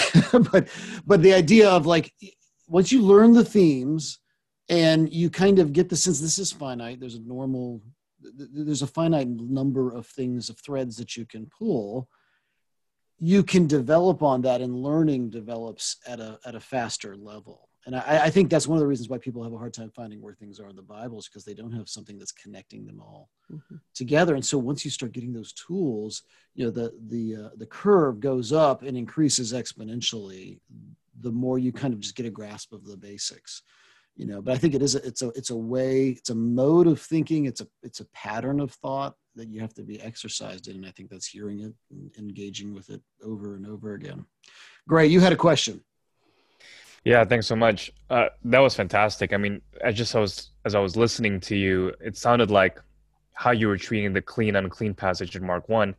[0.51, 0.69] but
[1.07, 2.13] but the idea of like
[2.69, 4.19] once you learn the themes
[4.69, 7.81] and you kind of get the sense this is finite there's a normal
[8.21, 12.09] there's a finite number of things of threads that you can pull
[13.19, 17.69] you can develop on that and learning develops at a at a faster level.
[17.87, 19.93] And I, I, think that's one of the reasons why people have a hard time
[19.95, 22.85] finding where things are in the bible is because they don't have something that's connecting
[22.85, 23.77] them all mm-hmm.
[23.95, 24.35] together.
[24.35, 26.23] And so once you start getting those tools
[26.57, 30.59] you know the the uh, the curve goes up and increases exponentially
[31.21, 33.63] the more you kind of just get a grasp of the basics
[34.17, 36.35] you know but i think it is a, it's a it's a way it's a
[36.35, 37.47] mode of thinking.
[37.47, 40.87] It's a it's a pattern of thought that you have to be exercised in and
[40.87, 44.25] i think that's hearing it and engaging with it over and over again.
[44.89, 45.83] Great you had a question.
[47.05, 47.93] Yeah thanks so much.
[48.11, 49.33] Uh, that was fantastic.
[49.33, 52.81] I mean i just as i was listening to you it sounded like
[53.35, 55.95] how you were treating the clean unclean passage in mark 1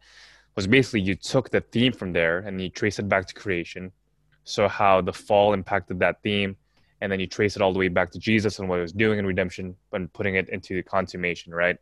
[0.56, 3.92] was basically you took the theme from there and you traced it back to creation.
[4.44, 6.58] So how the fall impacted that theme
[7.02, 8.94] and then you trace it all the way back to Jesus and what he was
[8.94, 11.78] doing in redemption and putting it into the consummation, right?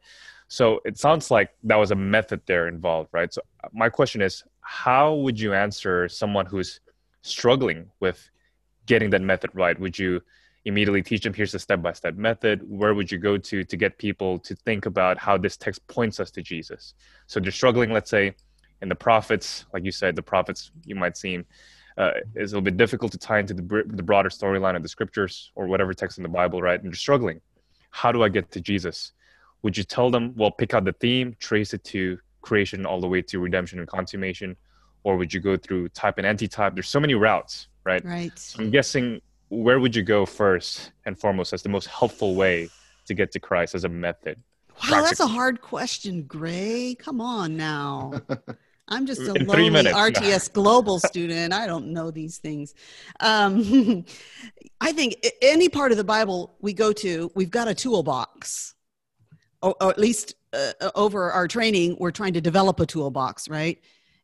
[0.47, 3.33] So it sounds like that was a method there involved, right?
[3.33, 6.79] So uh, my question is, how would you answer someone who's
[7.21, 8.29] struggling with
[8.85, 9.79] getting that method right?
[9.79, 10.21] Would you
[10.65, 12.61] immediately teach them here's a step-by-step method?
[12.67, 16.19] Where would you go to to get people to think about how this text points
[16.19, 16.93] us to Jesus?
[17.27, 18.35] So they're struggling, let's say,
[18.81, 21.45] in the prophets, like you said, the prophets you might seem
[21.97, 24.89] uh, is a little bit difficult to tie into the, the broader storyline of the
[24.89, 26.79] scriptures or whatever text in the Bible, right?
[26.81, 27.41] And they're struggling.
[27.91, 29.13] How do I get to Jesus?
[29.63, 33.07] Would you tell them, well, pick out the theme, trace it to creation all the
[33.07, 34.55] way to redemption and consummation?
[35.03, 36.73] Or would you go through type and anti-type?
[36.73, 38.03] There's so many routes, right?
[38.03, 38.37] Right.
[38.37, 42.69] So I'm guessing where would you go first and foremost as the most helpful way
[43.05, 44.41] to get to Christ as a method?
[44.91, 46.95] Wow, that's a hard question, Gray.
[46.95, 48.21] Come on now.
[48.87, 51.53] I'm just a In lonely RTS global student.
[51.53, 52.75] I don't know these things.
[53.19, 54.05] Um,
[54.81, 58.75] I think any part of the Bible we go to, we've got a toolbox,
[59.61, 63.49] or, or at least uh, uh, over our training, we're trying to develop a toolbox,
[63.49, 63.79] right?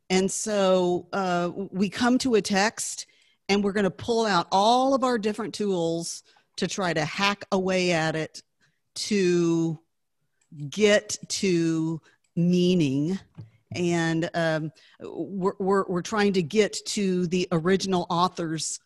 [0.09, 3.07] And so uh, we come to a text
[3.49, 6.23] and we're going to pull out all of our different tools
[6.57, 8.43] to try to hack away at it
[8.93, 9.79] to
[10.69, 12.01] get to
[12.35, 13.19] meaning
[13.75, 18.79] and um, we're, we're, we're, trying to get to the original author's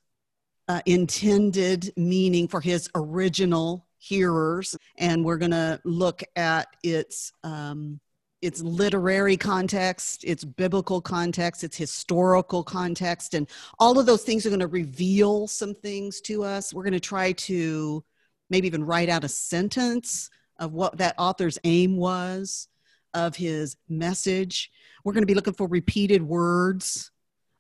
[0.68, 8.00] uh, intended meaning for his original hearers, and we're going to look at its um,
[8.42, 13.48] its literary context, its biblical context, its historical context, and
[13.80, 16.74] all of those things are going to reveal some things to us.
[16.74, 18.04] We're going to try to
[18.50, 22.68] maybe even write out a sentence of what that author's aim was
[23.16, 24.72] of his message.
[25.04, 27.12] We're going to be looking for repeated words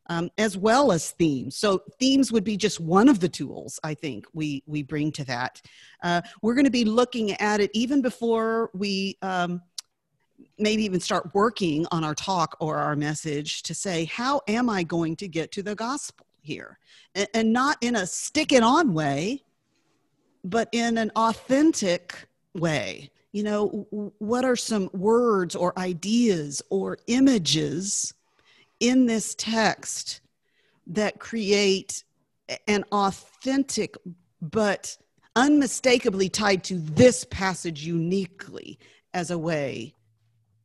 [0.07, 1.57] um, as well as themes.
[1.57, 5.23] So themes would be just one of the tools I think we we bring to
[5.25, 5.61] that.
[6.03, 9.17] Uh, we're going to be looking at it even before we.
[9.21, 9.61] Um,
[10.59, 14.83] maybe even start working on our talk or our message to say, how am I
[14.83, 16.77] going to get to the gospel here?
[17.13, 19.43] And, and not in a stick it on way,
[20.43, 23.11] but in an authentic way.
[23.36, 23.67] You know,
[24.19, 28.13] what are some words or ideas or images
[28.80, 30.21] in this text
[30.88, 32.06] that create
[32.69, 33.98] an authentic
[34.41, 34.98] but
[35.36, 38.80] unmistakably tied to this passage uniquely
[39.13, 39.93] as a way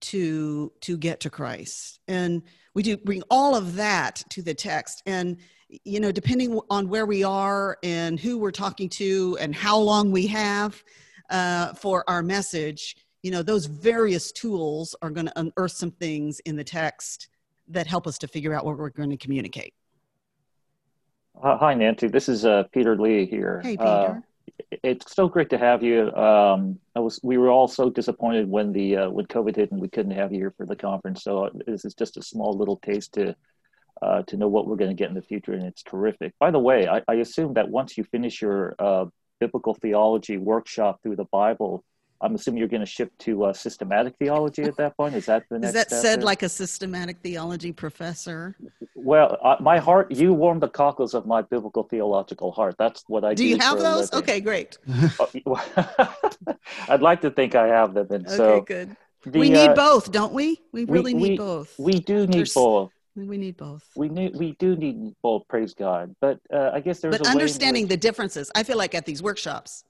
[0.03, 1.99] to to get to Christ.
[2.07, 2.41] And
[2.75, 5.39] we do bring all of that to the text and
[5.83, 10.13] you know depending on where we are and who we're talking to and how long
[10.13, 10.81] we have
[11.31, 16.41] uh, for our message you know those various tools are going to unearth some things
[16.41, 17.29] in the text
[17.69, 19.75] that help us to figure out what we're going to communicate
[21.43, 24.25] uh, hi nancy this is uh, peter lee here hey uh, peter
[24.83, 26.13] it's so great to have you.
[26.15, 29.81] Um, I was we were all so disappointed when the uh, when COVID hit and
[29.81, 31.23] we couldn't have you here for the conference.
[31.23, 33.35] So uh, this is just a small little taste to
[34.03, 36.35] uh, to know what we're going to get in the future, and it's terrific.
[36.39, 39.07] By the way, I, I assume that once you finish your uh,
[39.41, 41.83] biblical theology workshop through the Bible,
[42.23, 45.15] I'm assuming you're going to shift to uh, systematic theology at that point.
[45.15, 45.69] Is that the next?
[45.69, 46.27] Is that step said there?
[46.27, 48.57] like a systematic theology professor?
[48.95, 52.75] Well, uh, my heart, you warm the cockles of my biblical theological heart.
[52.79, 53.43] That's what I do.
[53.43, 54.13] Do you have those?
[54.13, 54.23] living.
[54.23, 54.77] Okay, great.
[56.89, 58.95] I'd like to think I have them, and Okay, so good.
[59.25, 60.61] the, we need uh, both, don't we?
[60.73, 61.75] We we- really need we- both.
[61.79, 62.91] We do need There's- both.
[63.29, 63.85] We need both.
[63.97, 65.47] We need we do need both.
[65.49, 66.15] Praise God.
[66.21, 69.23] But uh, I guess there's But understanding which- the differences, I feel like at these
[69.23, 69.85] workshops,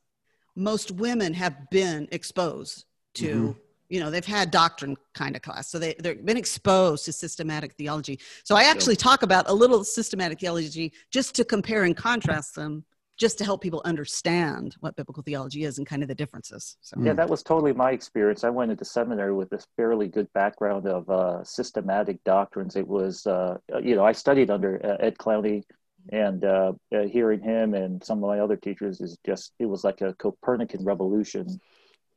[0.57, 3.59] most women have been exposed to, Mm-hmm.
[3.88, 5.69] you know, they've had doctrine kind of class.
[5.71, 8.19] So they, they've been exposed to systematic theology.
[8.45, 12.85] So I actually talk about a little systematic theology just to compare and contrast them,
[13.20, 16.78] just to help people understand what biblical theology is and kind of the differences.
[16.80, 18.44] So Yeah, that was totally my experience.
[18.44, 22.76] I went into seminary with this fairly good background of uh, systematic doctrines.
[22.76, 25.64] It was, uh, you know, I studied under uh, Ed Clowney,
[26.09, 29.85] and uh, uh, hearing him and some of my other teachers is just, it was
[29.85, 31.61] like a Copernican revolution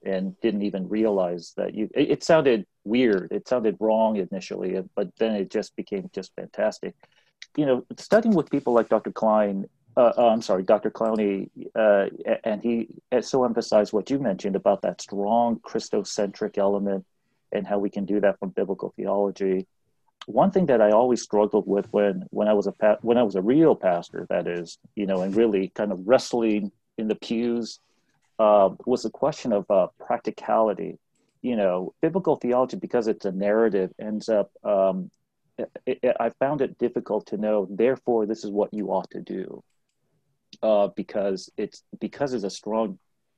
[0.06, 3.30] and didn't even realize that you, it, it sounded weird.
[3.34, 6.96] It sounded wrong initially, but then it just became just fantastic.
[7.58, 9.12] You know, studying with people like Dr.
[9.12, 10.90] Klein uh, uh, I'm sorry, Dr.
[10.90, 12.08] Clowney, uh,
[12.44, 12.88] and he
[13.22, 17.06] so emphasized what you mentioned about that strong Christocentric element
[17.52, 19.68] and how we can do that from biblical theology.
[20.26, 23.24] One thing that I always struggled with when when I was a pa- when I
[23.24, 27.16] was a real pastor, that is, you know, and really kind of wrestling in the
[27.16, 27.80] pews,
[28.40, 30.98] uh, was the question of uh, practicality.
[31.42, 34.50] You know, biblical theology because it's a narrative ends up.
[34.64, 35.12] Um,
[35.58, 37.68] it, it, I found it difficult to know.
[37.70, 39.62] Therefore, this is what you ought to do
[40.64, 42.98] uh, because it's because it's a strong,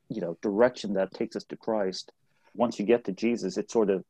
[0.10, 2.12] you know, direction that takes us to Christ.
[2.56, 4.06] Once you get to Jesus, it's sort of,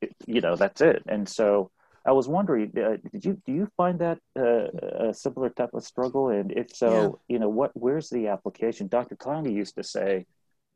[0.00, 1.02] it, you know, that's it.
[1.06, 1.70] And so
[2.04, 5.84] I was wondering, uh, did you do you find that uh, a similar type of
[5.84, 6.30] struggle?
[6.30, 8.88] And if so, you know, what where's the application?
[8.88, 9.16] Dr.
[9.16, 10.26] Clowney used to say,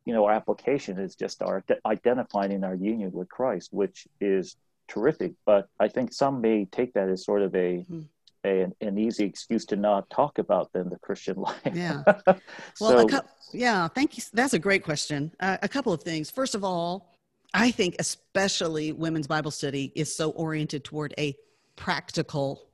[0.05, 4.55] you know, our application is just our identifying our union with Christ, which is
[4.87, 5.33] terrific.
[5.45, 8.05] But I think some may take that as sort of a Mhm.
[8.45, 11.59] A, an easy excuse to not talk about then the Christian life.
[11.73, 12.03] Yeah.
[12.25, 12.35] so,
[12.81, 14.23] Well, a cou- yeah, thank you.
[14.33, 15.31] That's a great question.
[15.39, 16.29] Uh, a couple of things.
[16.29, 17.15] First of all,
[17.53, 21.35] I think especially women's Bible study is so oriented toward a
[21.75, 22.69] practical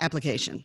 [0.00, 0.64] application.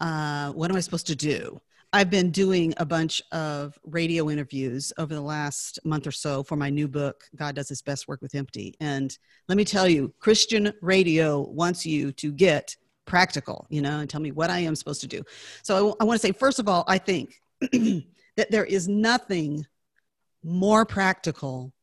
[0.00, 1.60] Uh, what am I supposed to do?
[1.94, 6.56] I've been doing a bunch of radio interviews over the last month or so for
[6.56, 8.74] my new book, God Does His Best Work with Empty.
[8.80, 9.16] And
[9.48, 12.74] let me tell you, Christian radio wants you to get
[13.12, 15.22] practical, you know, and tell me what I am supposed to do.
[15.62, 19.66] So I want to say, first of all, I think that there is nothing
[20.42, 21.74] more practical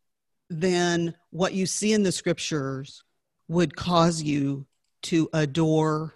[0.49, 3.03] than what you see in the scriptures
[3.47, 4.65] would cause you
[5.03, 6.15] to adore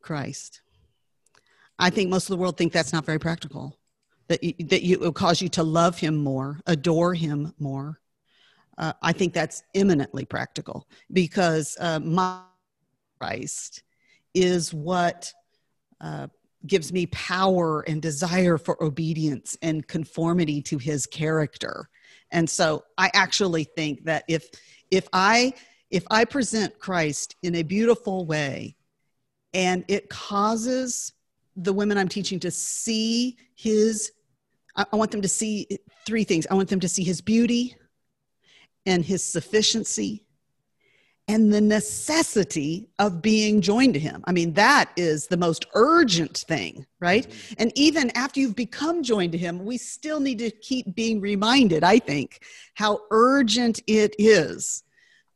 [0.00, 0.62] Christ.
[1.78, 3.76] I think most of the world think that's not very practical.
[4.28, 8.00] That that you, it will cause you to love him more, adore him more.
[8.78, 12.40] Uh, I think that's eminently practical because uh, my
[13.20, 13.82] Christ
[14.34, 15.32] is what
[16.00, 16.26] uh,
[16.66, 21.88] gives me power and desire for obedience and conformity to his character.
[22.30, 24.48] And so I actually think that if
[24.90, 25.54] if I
[25.90, 28.76] if I present Christ in a beautiful way
[29.52, 31.12] and it causes
[31.56, 34.10] the women I'm teaching to see his
[34.76, 35.68] I, want them to see
[36.04, 36.46] three things.
[36.50, 37.76] I want them to see his beauty
[38.86, 40.24] and his sufficiency
[41.26, 44.22] and the necessity of being joined to him.
[44.26, 47.26] I mean, that is the most urgent thing, right?
[47.26, 47.54] Mm-hmm.
[47.58, 51.82] And even after you've become joined to him, we still need to keep being reminded,
[51.82, 52.42] I think,
[52.74, 54.82] how urgent it is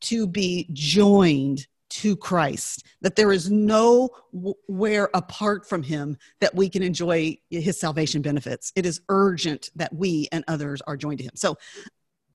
[0.03, 6.83] to be joined to Christ, that there is nowhere apart from him that we can
[6.83, 8.73] enjoy his salvation benefits.
[8.77, 11.35] It is urgent that we and others are joined to him.
[11.35, 11.57] So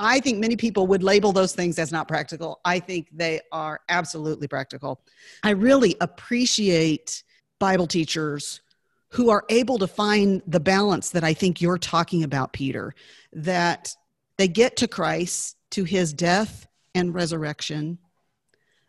[0.04, 2.60] I think many people would label those things as not practical.
[2.66, 5.02] I think they are absolutely practical.
[5.44, 7.24] I really appreciate
[7.60, 8.62] Bible teachers
[9.10, 12.94] who are able to find the balance that I think you're talking about, Peter,
[13.32, 13.96] that
[14.38, 18.00] they get to Christ, to his death and resurrection.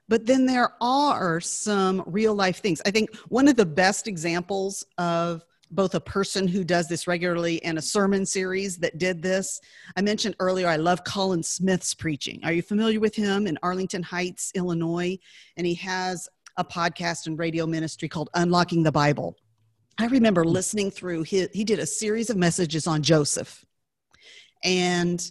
[0.08, 2.82] But then there are some real life things.
[2.84, 5.44] I think one of the best examples of
[5.74, 9.60] both a person who does this regularly and a sermon series that did this.
[9.96, 12.40] I mentioned earlier, I love Colin Smith's preaching.
[12.44, 15.18] Are you familiar with him in Arlington Heights, Illinois?
[15.56, 19.36] And he has a podcast and radio ministry called Unlocking the Bible.
[19.98, 20.50] I remember hmm.
[20.50, 23.64] listening through, he, he did a series of messages on Joseph.
[24.62, 25.30] And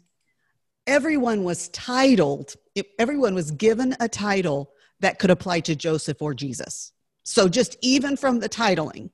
[0.85, 2.55] everyone was titled,
[2.99, 6.91] everyone was given a title that could apply to Joseph or Jesus.
[7.23, 9.09] So just even from the titling,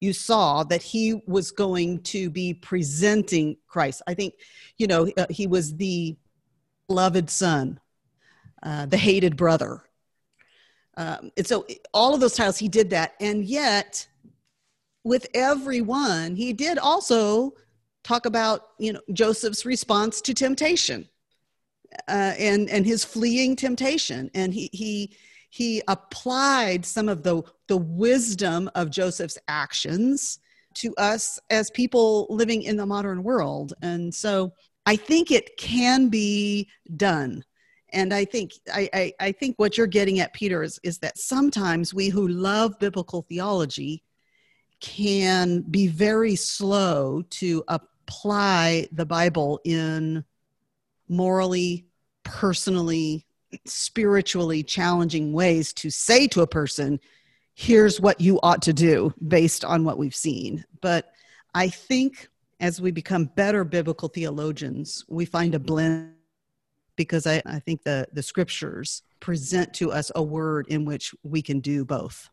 [0.00, 4.02] you saw that he was going to be presenting Christ.
[4.06, 4.34] I think,
[4.76, 6.16] you know, uh, he was the
[6.86, 7.80] beloved son,
[8.62, 9.82] uh, the hated brother.
[10.96, 13.14] Um, and so all of those titles, he did that.
[13.20, 14.06] And yet,
[15.04, 17.52] with everyone, he did also
[18.04, 21.08] talk about, you know, Joseph's response to temptation.
[22.06, 25.16] Uh, and and his fleeing temptation and he he
[25.50, 30.38] he applied some of the, the wisdom of Joseph's actions
[30.74, 33.74] to us as people living in the modern world.
[33.82, 34.52] And so
[34.86, 37.44] I think it can be done.
[37.90, 41.18] And I think I, I, I think what you're getting at, Peter, is, is that
[41.18, 44.02] sometimes we who love biblical theology
[44.80, 50.24] can be very slow to apply the Bible in
[51.08, 51.86] morally,
[52.24, 53.26] personally
[53.66, 57.00] spiritually challenging ways to say to a person,
[57.54, 60.64] here's what you ought to do based on what we've seen.
[60.80, 61.12] But
[61.54, 62.28] I think
[62.60, 66.14] as we become better biblical theologians, we find a blend
[66.96, 71.40] because I, I think the, the scriptures present to us a word in which we
[71.40, 72.28] can do both.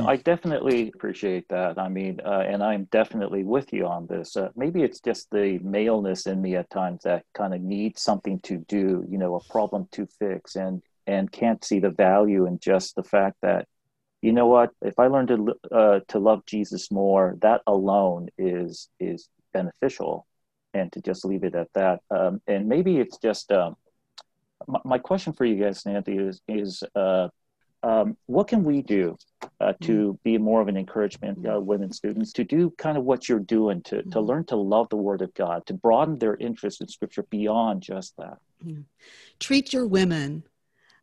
[0.00, 1.78] I definitely appreciate that.
[1.78, 4.36] I mean, uh, and I'm definitely with you on this.
[4.36, 8.40] Uh, maybe it's just the maleness in me at times that kind of needs something
[8.40, 12.58] to do, you know, a problem to fix, and and can't see the value in
[12.58, 13.66] just the fact that,
[14.22, 18.88] you know what, if I learn to uh, to love Jesus more, that alone is
[18.98, 20.26] is beneficial,
[20.72, 22.00] and to just leave it at that.
[22.10, 23.76] Um, and maybe it's just um,
[24.66, 27.28] my, my, question for you guys, Nancy, is is uh,
[27.82, 29.16] um, what can we do
[29.60, 30.16] uh, to mm-hmm.
[30.22, 33.82] be more of an encouragement uh, women students to do kind of what you're doing
[33.82, 34.20] to, to mm-hmm.
[34.20, 38.16] learn to love the word of god to broaden their interest in scripture beyond just
[38.16, 38.76] that yeah.
[39.40, 40.42] treat your women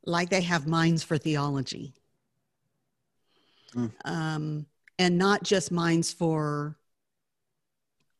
[0.05, 1.93] like they have minds for theology
[3.75, 3.91] mm.
[4.05, 4.65] um,
[4.97, 6.77] and not just minds for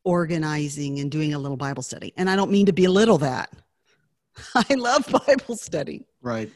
[0.04, 3.50] organizing and doing a little bible study and i don't mean to belittle that
[4.54, 6.50] i love bible study right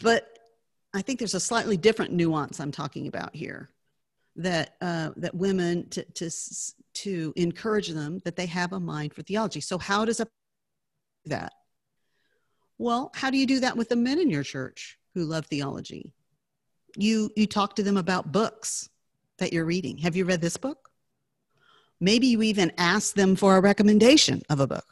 [0.00, 0.29] but
[0.92, 3.70] I think there's a slightly different nuance I'm talking about here
[4.36, 6.30] that uh, that women to, to
[6.92, 9.60] to encourage them that they have a mind for theology.
[9.60, 10.26] So how does a
[11.26, 11.52] that?
[12.78, 16.12] Well, how do you do that with the men in your church who love theology?
[16.96, 18.88] You you talk to them about books
[19.38, 19.98] that you're reading.
[19.98, 20.90] Have you read this book?
[22.00, 24.86] Maybe you even ask them for a recommendation of a book.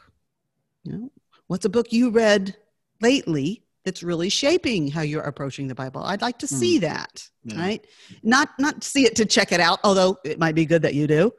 [0.85, 1.13] You know,
[1.47, 2.57] what's a book you read
[3.01, 6.03] lately that's really shaping how you're approaching the Bible.
[6.03, 6.55] I'd like to hmm.
[6.55, 6.83] see mm.
[6.83, 7.59] that, yeah.
[7.59, 7.87] right?
[8.23, 11.07] Not not see it to check it out, although it might be good that you
[11.07, 11.33] do.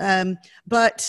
[0.00, 0.36] Um,
[0.66, 1.08] but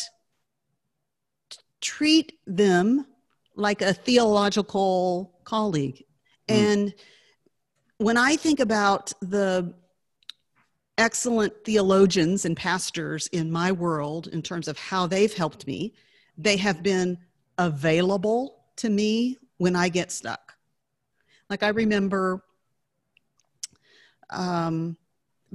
[1.82, 3.08] treat them
[3.56, 6.04] like a theological colleague.
[6.48, 6.56] Mm.
[6.56, 6.94] And
[7.98, 9.74] when I think about the
[11.00, 15.96] excellent theologians and pastors in my world in terms of how they've helped me,
[16.38, 17.18] they have been
[17.58, 20.53] available to me when I get stuck.
[21.54, 22.44] Like I remember
[24.32, 24.98] um,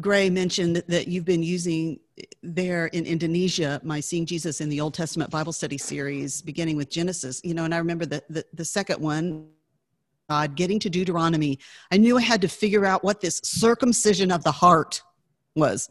[0.00, 1.98] Gray mentioned that you've been using
[2.40, 6.88] there in Indonesia my Seeing Jesus in the Old Testament Bible study series, beginning with
[6.88, 7.40] Genesis.
[7.42, 9.48] You know, and I remember the, the, the second one,
[10.30, 11.58] God, getting to Deuteronomy.
[11.90, 15.02] I knew I had to figure out what this circumcision of the heart
[15.56, 15.90] was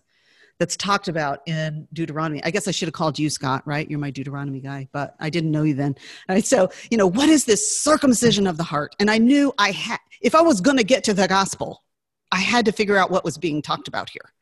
[0.60, 2.44] that's talked about in Deuteronomy.
[2.44, 3.90] I guess I should have called you Scott, right?
[3.90, 5.96] You're my Deuteronomy guy, but I didn't know you then.
[6.28, 8.96] Right, so, you know, what is this circumcision of the heart?
[9.00, 11.84] And I knew I had, if I was going to get to the gospel,
[12.32, 14.34] I had to figure out what was being talked about here.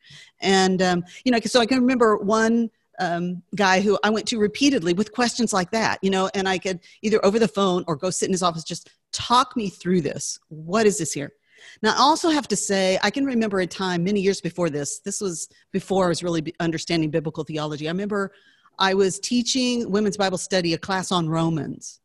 [0.42, 4.40] And, um, you know, so I can remember one um, guy who I went to
[4.40, 7.96] repeatedly with questions like that, you know, and I could either over the phone or
[7.96, 10.40] go sit in his office, just talk me through this.
[10.48, 11.34] What is this here?
[11.82, 15.00] Now, I also have to say, I can remember a time many years before this.
[15.00, 17.88] This was before I was really understanding biblical theology.
[17.88, 18.32] I remember
[18.80, 22.02] I was teaching women's Bible study, a class on Romans,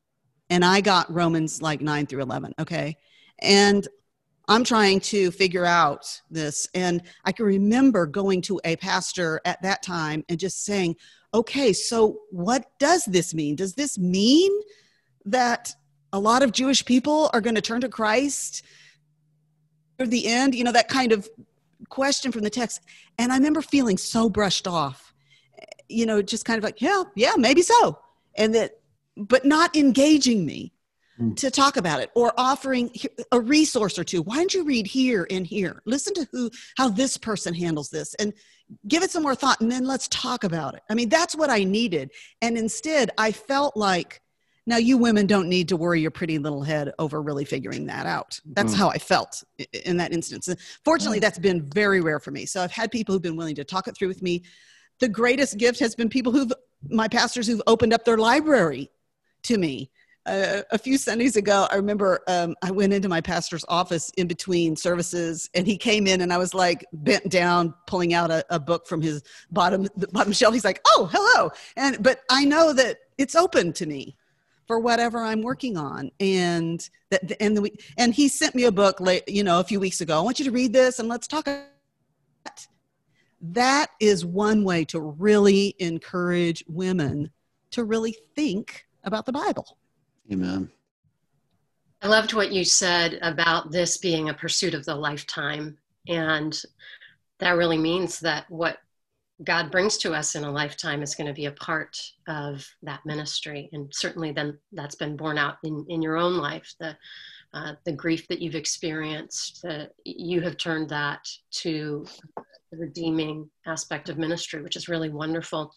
[0.51, 2.97] and I got Romans like 9 through 11, okay?
[3.41, 3.87] And
[4.49, 6.69] I'm trying to figure out this.
[6.75, 10.97] And I can remember going to a pastor at that time and just saying,
[11.33, 13.55] okay, so what does this mean?
[13.55, 14.51] Does this mean
[15.25, 15.73] that
[16.13, 18.65] a lot of Jewish people are going to turn to Christ?
[20.07, 21.29] The end, you know, that kind of
[21.89, 22.81] question from the text.
[23.19, 25.13] And I remember feeling so brushed off,
[25.89, 27.99] you know, just kind of like, yeah, yeah, maybe so.
[28.37, 28.79] And that,
[29.17, 30.73] but not engaging me
[31.21, 31.37] mm.
[31.37, 32.91] to talk about it or offering
[33.33, 34.23] a resource or two.
[34.23, 35.83] Why don't you read here and here?
[35.85, 38.33] Listen to who, how this person handles this and
[38.89, 40.83] give it some more thought and then let's talk about it.
[40.89, 42.13] I mean, that's what I needed.
[42.41, 44.23] And instead, I felt like,
[44.67, 48.07] now, you women don't need to worry your pretty little head over really figuring that
[48.07, 48.39] out.
[48.45, 48.77] That's mm.
[48.77, 49.43] how I felt
[49.85, 50.49] in that instance.
[50.85, 51.23] Fortunately, mm.
[51.23, 52.47] that's been very rare for me.
[52.47, 54.43] So I've had people who've been willing to talk it through with me.
[54.99, 56.53] The greatest gift has been people who've,
[56.89, 58.91] my pastors who've opened up their library
[59.45, 59.91] to me.
[60.27, 64.29] Uh, a few Sundays ago, I remember um, I went into my pastor's office in
[64.29, 68.45] between services, and he came in, and I was like bent down, pulling out a,
[68.51, 70.53] a book from his bottom bottom shelf.
[70.53, 74.19] He's like, "Oh, hello," and but I know that it's open to me
[74.71, 76.13] for whatever I'm working on.
[76.21, 79.81] And that, and the, and he sent me a book late, you know, a few
[79.81, 80.17] weeks ago.
[80.17, 81.49] I want you to read this and let's talk.
[83.41, 87.33] That is one way to really encourage women
[87.73, 89.77] to really think about the Bible.
[90.31, 90.71] Amen.
[92.01, 95.79] I loved what you said about this being a pursuit of the lifetime.
[96.07, 96.57] And
[97.41, 98.79] that really means that what
[99.45, 103.05] God brings to us in a lifetime is going to be a part of that
[103.07, 103.71] ministry.
[103.73, 106.75] And certainly then that's been borne out in, in your own life.
[106.79, 106.97] The,
[107.53, 112.07] uh, the grief that you've experienced, that you have turned that to
[112.71, 115.75] the redeeming aspect of ministry, which is really wonderful.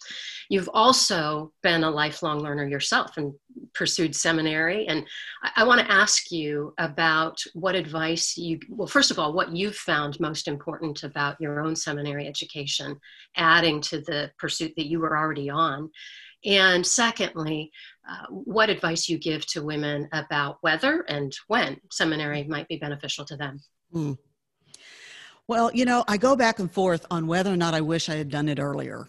[0.49, 3.33] You've also been a lifelong learner yourself and
[3.73, 4.87] pursued seminary.
[4.87, 5.05] And
[5.43, 9.55] I, I want to ask you about what advice you, well, first of all, what
[9.55, 12.99] you've found most important about your own seminary education,
[13.35, 15.89] adding to the pursuit that you were already on.
[16.45, 17.71] And secondly,
[18.07, 23.23] uh, what advice you give to women about whether and when seminary might be beneficial
[23.25, 23.61] to them.
[23.93, 24.17] Mm.
[25.47, 28.15] Well, you know, I go back and forth on whether or not I wish I
[28.15, 29.07] had done it earlier.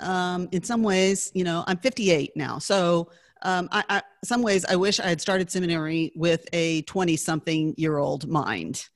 [0.00, 3.10] Um, in some ways, you know, I'm 58 now, so
[3.42, 7.74] um, I, I, some ways I wish I had started seminary with a 20 something
[7.78, 8.88] year old mind.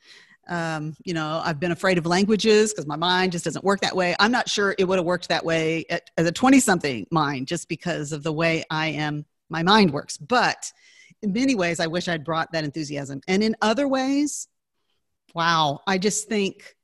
[0.49, 3.97] Um, you know, I've been afraid of languages because my mind just doesn't work that
[3.97, 4.15] way.
[4.21, 7.47] I'm not sure it would have worked that way at, as a 20 something mind
[7.47, 10.19] just because of the way I am, my mind works.
[10.19, 10.71] But
[11.23, 13.23] in many ways, I wish I'd brought that enthusiasm.
[13.29, 14.49] And in other ways,
[15.35, 15.81] Wow.
[15.87, 16.77] I just think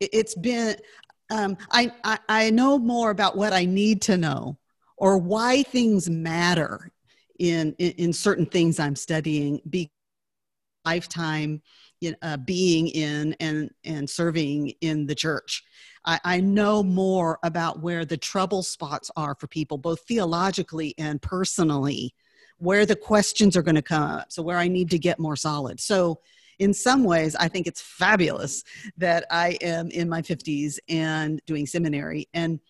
[0.00, 0.76] it's been,
[1.30, 4.58] um, I, I, I know more about what I need to know
[4.96, 6.90] or why things matter
[7.38, 9.90] in, in, in certain things I'm studying, be
[10.84, 11.62] lifetime
[12.22, 15.64] uh, being in and, and serving in the church.
[16.04, 21.20] I, I know more about where the trouble spots are for people, both theologically and
[21.22, 22.14] personally,
[22.58, 24.30] where the questions are going to come up.
[24.30, 25.80] So, where I need to get more solid.
[25.80, 26.20] So,
[26.58, 28.64] in some ways, I think it's fabulous
[28.96, 32.28] that I am in my 50s and doing seminary.
[32.34, 32.60] And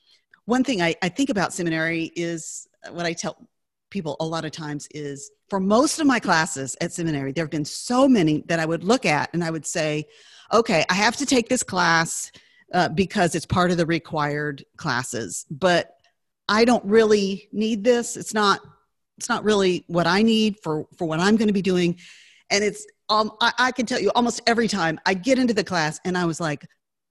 [0.47, 3.49] one thing I, I think about seminary is what I tell
[3.91, 7.51] people a lot of times is for most of my classes at seminary, there have
[7.51, 10.07] been so many that I would look at and I would say,
[10.53, 12.33] okay, I have to take this class
[12.73, 15.97] uh, because it's part of the required classes, but
[16.49, 18.17] I don't really need this.
[18.17, 18.61] It's not
[19.17, 21.97] it's not really what I need for for what I'm going to be doing
[22.51, 25.65] and it's um, I, I can tell you almost every time I get into the
[25.65, 26.67] class and I was like,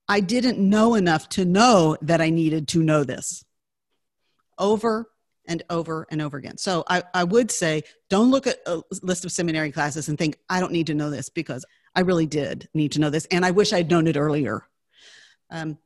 [0.08, 3.44] I didn't know enough to know that I needed to know this
[4.58, 5.08] over
[5.46, 6.56] and over and over again.
[6.56, 10.36] So I, I would say don't look at a list of seminary classes and think,
[10.48, 11.64] I don't need to know this because
[11.94, 13.26] I really did need to know this.
[13.30, 14.66] And I wish I'd known it earlier.
[15.50, 15.78] Um,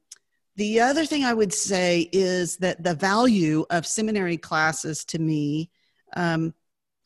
[0.56, 5.70] the other thing I would say is that the value of seminary classes to me
[6.16, 6.54] um,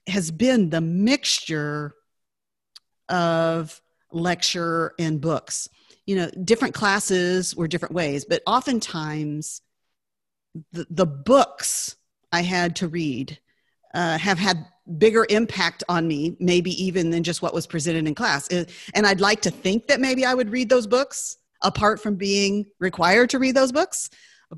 [0.07, 1.95] has been the mixture
[3.09, 3.81] of
[4.11, 5.69] lecture and books.
[6.07, 9.63] You know, different classes were different ways, but oftentimes
[10.73, 11.97] the, the books
[12.33, 13.39] I had to read
[13.95, 14.67] uh, have had
[14.99, 18.49] bigger impact on me, maybe even than just what was presented in class.
[18.49, 22.67] And I'd like to think that maybe I would read those books apart from being
[22.81, 24.11] required to read those books.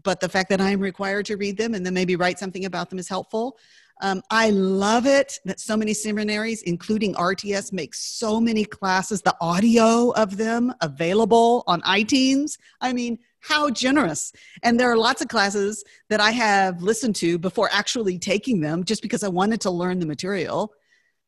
[0.03, 2.90] But the fact that I'm required to read them and then maybe write something about
[2.90, 3.59] them is helpful.
[4.01, 9.36] Um, I love it that so many seminaries, including RTS, make so many classes, the
[9.40, 12.59] audio of them available on iTunes.
[12.80, 14.32] I mean, how generous.
[14.62, 18.84] And there are lots of classes that I have listened to before actually taking them
[18.84, 20.72] just because I wanted to learn the material.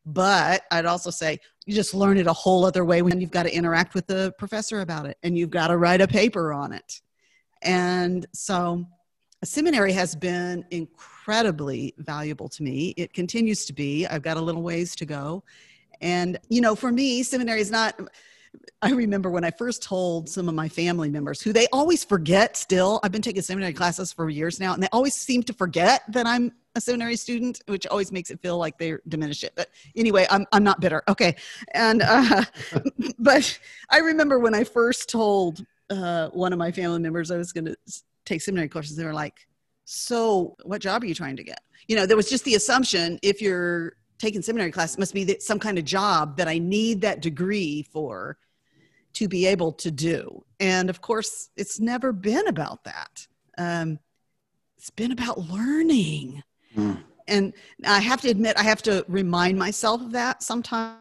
[0.06, 3.42] But I'd also say you just learn it a whole other way when you've got
[3.42, 6.72] to interact with the professor about it and you've got to write a paper on
[6.72, 7.00] it.
[7.62, 8.86] And so
[9.42, 10.64] a seminary has been
[11.26, 12.94] incredibly valuable to me.
[12.96, 14.06] It continues to be.
[14.06, 15.42] I've got a little ways to go.
[16.00, 17.98] And, you know, for me, seminary is not.
[18.80, 22.56] I remember when I first told some of my family members who they always forget
[22.56, 23.00] still.
[23.02, 26.28] I've been taking seminary classes for years now, and they always seem to forget that
[26.28, 29.52] I'm a seminary student, which always makes it feel like they diminish it.
[29.56, 31.02] But anyway, I'm, I'm not bitter.
[31.08, 31.34] Okay.
[31.74, 32.44] And, uh,
[33.18, 33.58] but
[33.90, 37.64] I remember when I first told uh, one of my family members I was going
[37.64, 37.76] to
[38.24, 39.46] take seminary courses, they were like,
[39.86, 41.62] so what job are you trying to get?
[41.86, 45.38] You know, there was just the assumption if you're taking seminary class, it must be
[45.40, 48.36] some kind of job that I need that degree for
[49.14, 50.44] to be able to do.
[50.58, 53.26] And of course, it's never been about that.
[53.56, 54.00] Um,
[54.76, 56.42] it's been about learning.
[56.76, 57.02] Mm.
[57.28, 57.52] And
[57.84, 60.98] I have to admit, I have to remind myself of that sometimes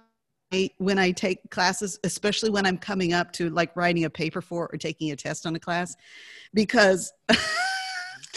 [0.78, 4.70] when I take classes, especially when I'm coming up to like writing a paper for
[4.72, 5.96] or taking a test on a class,
[6.54, 7.12] because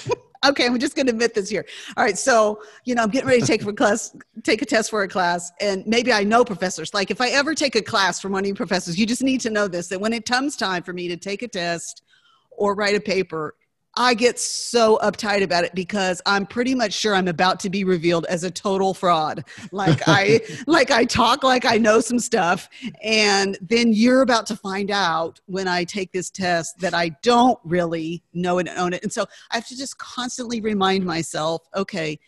[0.45, 1.65] okay, I'm just going to admit this here.
[1.97, 4.91] All right, so you know, I'm getting ready to take a class, take a test
[4.91, 6.95] for a class, and maybe I know professors.
[6.95, 9.41] Like, if I ever take a class from one of you professors, you just need
[9.43, 12.03] to know this: that when it comes time for me to take a test
[12.51, 13.55] or write a paper,
[13.99, 17.83] I get so uptight about it because I'm pretty much sure I'm about to be
[17.83, 19.45] revealed as a total fraud.
[19.73, 22.69] Like I like I talk like I know some stuff
[23.03, 27.59] and then you're about to find out when I take this test that I don't
[27.65, 29.03] really know it and own it.
[29.03, 32.21] And so I have to just constantly remind myself, okay,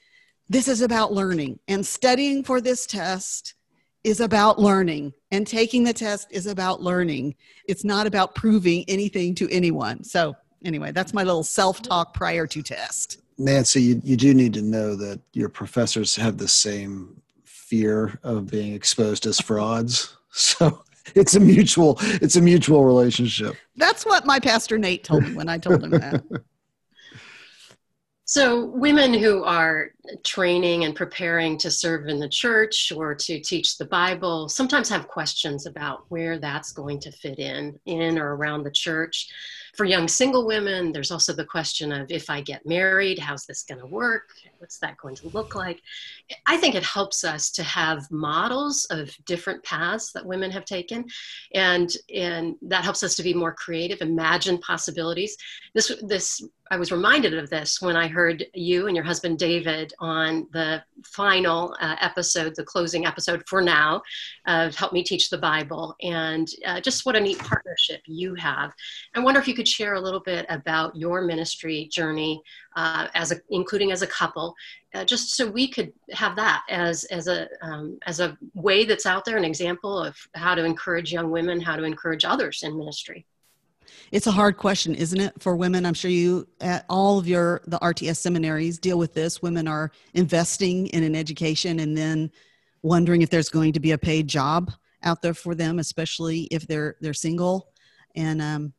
[0.48, 3.54] this is about learning and studying for this test
[4.02, 7.36] is about learning and taking the test is about learning.
[7.68, 10.02] It's not about proving anything to anyone.
[10.02, 13.20] So anyway, that's my little self talk prior to test.
[13.38, 18.50] Nancy, you, you do need to know that your professors have the same fear of
[18.50, 20.16] being exposed as frauds.
[20.32, 20.84] So
[21.16, 23.56] it's a mutual it's a mutual relationship.
[23.74, 26.22] That's what my pastor Nate told me when I told him that.
[28.30, 29.90] So, women who are
[30.22, 35.08] training and preparing to serve in the church or to teach the Bible sometimes have
[35.08, 39.26] questions about where that's going to fit in, in or around the church.
[39.74, 43.62] For young single women, there's also the question of if I get married, how's this
[43.62, 44.30] going to work?
[44.60, 45.80] What's that going to look like?
[46.46, 51.06] I think it helps us to have models of different paths that women have taken,
[51.54, 55.34] and and that helps us to be more creative, imagine possibilities.
[55.74, 56.42] This this
[56.72, 60.80] I was reminded of this when I heard you and your husband David on the
[61.04, 64.02] final uh, episode, the closing episode for now,
[64.46, 68.72] of Help Me Teach the Bible, and uh, just what a neat partnership you have.
[69.16, 72.40] I wonder if you could share a little bit about your ministry journey,
[72.76, 74.49] uh, as a, including as a couple,
[74.94, 79.06] uh, just so we could have that as as a um, as a way that's
[79.06, 82.76] out there, an example of how to encourage young women, how to encourage others in
[82.76, 83.26] ministry.
[84.12, 85.86] It's a hard question isn't it for women?
[85.86, 89.42] I'm sure you at all of your the rts seminaries deal with this.
[89.42, 92.30] Women are investing in an education and then
[92.82, 94.72] wondering if there's going to be a paid job
[95.02, 97.68] out there for them especially if they're they're single.
[98.16, 98.72] And um,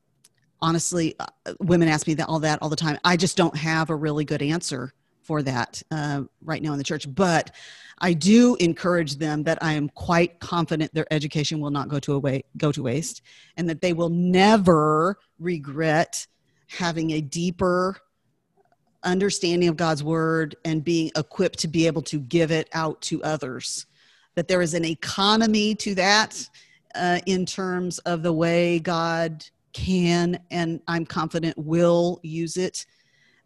[0.62, 2.98] honestly uh, women ask me that all that all the time.
[3.04, 4.94] I just don't have a really good answer
[5.32, 7.52] for that uh, right now in the church but
[8.04, 12.28] I do encourage them that I am quite confident their education will not go to
[12.28, 13.22] a go to waste,
[13.58, 16.26] and that they will never regret
[16.68, 17.98] having a deeper
[19.04, 23.24] understanding of God's word and being equipped to be able to give it out to
[23.24, 23.86] others.
[24.34, 26.50] That there is an economy to that
[26.96, 32.88] uh, in terms of the way God can and I'm confident will use it.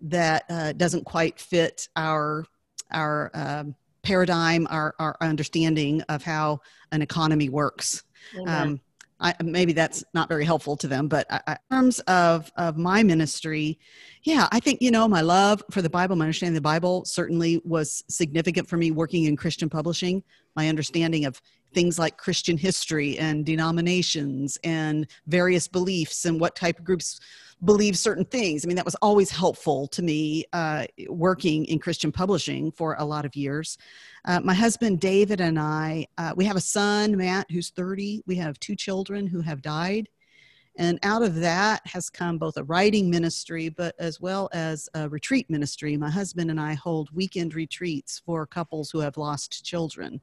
[0.01, 2.45] That uh, doesn't quite fit our
[2.91, 6.59] our um, paradigm, our, our understanding of how
[6.91, 8.03] an economy works.
[8.47, 8.79] Um,
[9.19, 12.77] I, maybe that's not very helpful to them, but I, I, in terms of, of
[12.77, 13.79] my ministry,
[14.23, 17.05] yeah, I think, you know, my love for the Bible, my understanding of the Bible
[17.05, 20.21] certainly was significant for me working in Christian publishing.
[20.55, 21.41] My understanding of
[21.75, 27.19] things like Christian history and denominations and various beliefs and what type of groups
[27.63, 28.65] believe certain things.
[28.65, 33.05] I mean, that was always helpful to me uh, working in Christian publishing for a
[33.05, 33.77] lot of years.
[34.25, 38.23] Uh, my husband David and I, uh, we have a son, Matt, who's 30.
[38.25, 40.09] We have two children who have died.
[40.77, 45.07] And out of that has come both a writing ministry, but as well as a
[45.07, 45.95] retreat ministry.
[45.95, 50.19] My husband and I hold weekend retreats for couples who have lost children.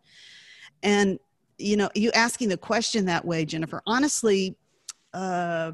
[0.82, 1.18] And,
[1.62, 4.56] you know, you asking the question that way, Jennifer, honestly,
[5.14, 5.72] uh,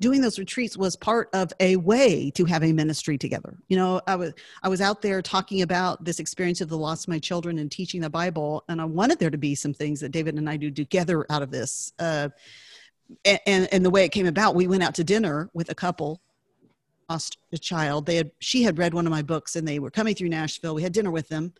[0.00, 3.56] doing those retreats was part of a way to have a ministry together.
[3.68, 7.04] You know, I was I was out there talking about this experience of the loss
[7.04, 10.00] of my children and teaching the Bible, and I wanted there to be some things
[10.00, 11.92] that David and I do together out of this.
[11.98, 12.28] Uh,
[13.24, 16.20] and, and the way it came about, we went out to dinner with a couple
[17.08, 18.06] lost a child.
[18.06, 20.74] They had she had read one of my books, and they were coming through Nashville.
[20.74, 21.52] We had dinner with them.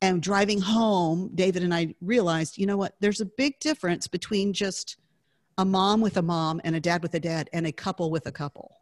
[0.00, 2.94] And driving home, David and I realized, you know what?
[3.00, 4.96] There's a big difference between just
[5.58, 8.26] a mom with a mom and a dad with a dad and a couple with
[8.26, 8.76] a couple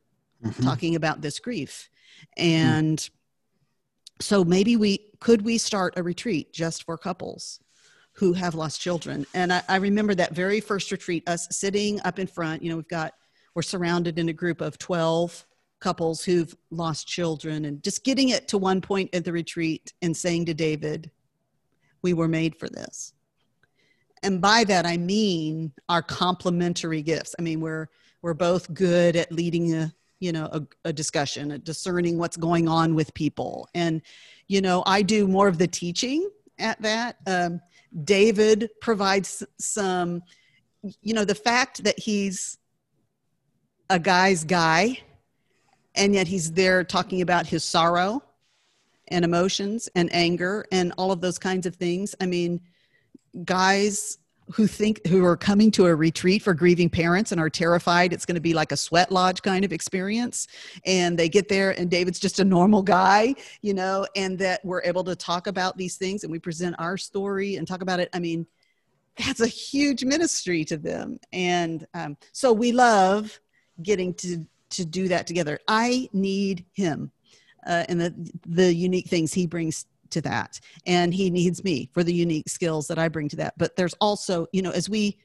[0.44, 0.62] mm-hmm.
[0.62, 1.88] talking about this grief
[2.36, 4.20] and mm-hmm.
[4.20, 7.60] so maybe we could we start a retreat just for couples
[8.12, 12.18] who have lost children and I, I remember that very first retreat us sitting up
[12.18, 13.14] in front you know we've got
[13.54, 15.46] we're surrounded in a group of 12
[15.80, 20.16] couples who've lost children and just getting it to one point at the retreat and
[20.16, 21.10] saying to david
[22.02, 23.12] we were made for this
[24.22, 27.34] and by that I mean our complementary gifts.
[27.38, 27.88] I mean we're
[28.22, 32.68] we're both good at leading a you know a, a discussion, at discerning what's going
[32.68, 34.02] on with people, and
[34.48, 37.16] you know I do more of the teaching at that.
[37.26, 37.60] Um,
[38.04, 40.22] David provides some,
[41.00, 42.58] you know, the fact that he's
[43.88, 44.98] a guy's guy,
[45.96, 48.22] and yet he's there talking about his sorrow
[49.08, 52.14] and emotions and anger and all of those kinds of things.
[52.20, 52.60] I mean
[53.44, 54.18] guys
[54.52, 58.24] who think who are coming to a retreat for grieving parents and are terrified it's
[58.24, 60.46] going to be like a sweat lodge kind of experience.
[60.84, 64.82] And they get there and david's just a normal guy you know and that we're
[64.82, 68.08] able to talk about these things and we present our story and talk about it.
[68.12, 68.46] I mean
[69.16, 71.18] that's a huge ministry to them.
[71.32, 73.40] And um, so we love
[73.82, 74.46] getting to
[74.76, 75.58] to do that together.
[75.68, 77.12] I need him
[77.66, 78.14] uh, and the
[78.46, 80.60] the unique things he brings to that.
[80.86, 83.54] And he needs me for the unique skills that i bring to that.
[83.58, 85.18] But there's also you know as we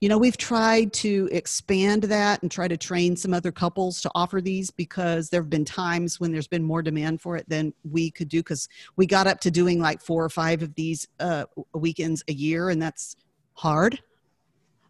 [0.00, 4.10] you know we've tried to expand that and try to train some other couples to
[4.14, 7.72] offer these because there have been times when there's been more demand for it than
[7.90, 8.40] we could do.
[8.40, 11.44] Because we got up to doing like four or five of these uh,
[11.74, 13.16] weekends a year and that's
[13.54, 14.00] hard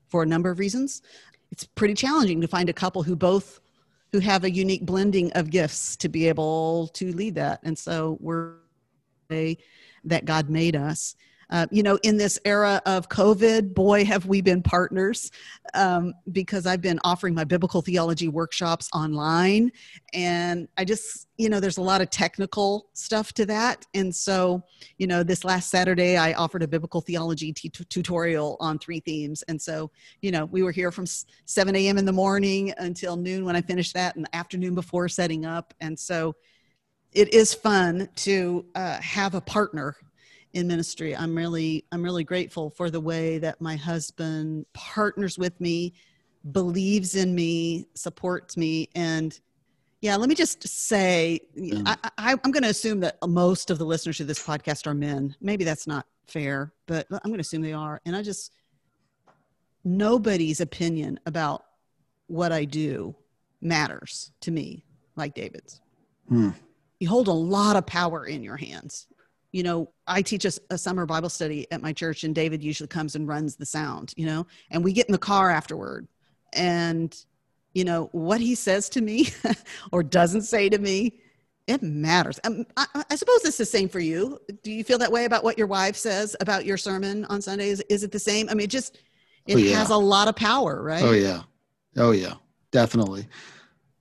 [0.08, 1.02] for a number of reasons.
[1.52, 3.60] It's pretty challenging to find a couple who both
[4.12, 8.16] who have a unique blending of gifts to be able to lead that and so
[8.20, 8.54] we're
[10.04, 11.16] that God made us.
[11.50, 15.30] Uh, you know, in this era of COVID, boy, have we been partners
[15.74, 19.70] um, because I've been offering my biblical theology workshops online.
[20.12, 23.86] And I just, you know, there's a lot of technical stuff to that.
[23.94, 24.62] And so,
[24.98, 29.42] you know, this last Saturday, I offered a biblical theology t- tutorial on three themes.
[29.42, 29.90] And so,
[30.22, 31.98] you know, we were here from 7 a.m.
[31.98, 35.74] in the morning until noon when I finished that, and the afternoon before setting up.
[35.80, 36.34] And so,
[37.12, 39.96] it is fun to uh, have a partner
[40.56, 41.14] in ministry.
[41.14, 45.94] I'm really I'm really grateful for the way that my husband partners with me,
[46.52, 49.38] believes in me, supports me, and
[50.00, 50.16] yeah.
[50.16, 51.40] Let me just say,
[51.86, 54.94] I, I, I'm going to assume that most of the listeners to this podcast are
[54.94, 55.34] men.
[55.40, 58.00] Maybe that's not fair, but I'm going to assume they are.
[58.04, 58.52] And I just
[59.84, 61.64] nobody's opinion about
[62.26, 63.14] what I do
[63.60, 64.84] matters to me
[65.16, 65.80] like David's.
[66.28, 66.50] Hmm
[67.00, 69.06] you hold a lot of power in your hands
[69.56, 72.86] you know i teach a, a, summer bible study at my church and david usually
[72.86, 76.06] comes and runs the sound you know and we get in the car afterward.
[76.52, 77.16] And
[77.74, 79.28] you know what he says to me
[79.92, 81.20] or doesn't say to me
[81.66, 82.38] it matters.
[82.44, 84.38] Um, I, I, suppose it's the same for you.
[84.62, 87.80] Do you feel that way about what your wife says about your sermon on sundays
[87.90, 88.48] is it the same?
[88.48, 88.98] I mean it just
[89.46, 89.76] it oh, yeah.
[89.76, 91.02] has a lot of power right?
[91.02, 91.42] Oh yeah.
[91.96, 92.34] Oh yeah.
[92.70, 93.26] Definitely.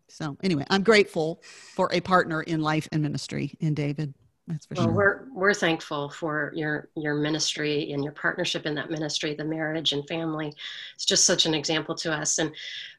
[0.07, 1.41] So anyway, I'm grateful
[1.73, 4.13] for a partner in life and ministry in David.
[4.47, 4.93] That's for well, sure.
[4.93, 9.91] We're we're thankful for your your ministry and your partnership in that ministry, the marriage
[9.91, 10.53] and family.
[10.93, 12.37] It's just such an example to us.
[12.37, 12.51] And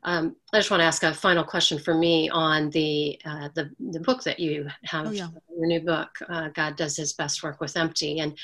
[0.03, 3.71] um, I just want to ask a final question for me on the uh, the
[3.91, 5.29] the book that you have oh, yeah.
[5.57, 8.19] your new book, uh, God Does His Best Work with Empty.
[8.19, 8.37] And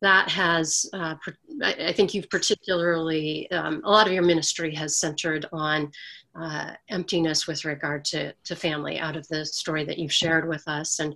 [0.00, 1.14] that has, uh,
[1.62, 5.90] I think you've particularly, um, a lot of your ministry has centered on
[6.34, 10.66] uh, emptiness with regard to, to family out of the story that you've shared with
[10.66, 10.98] us.
[10.98, 11.14] And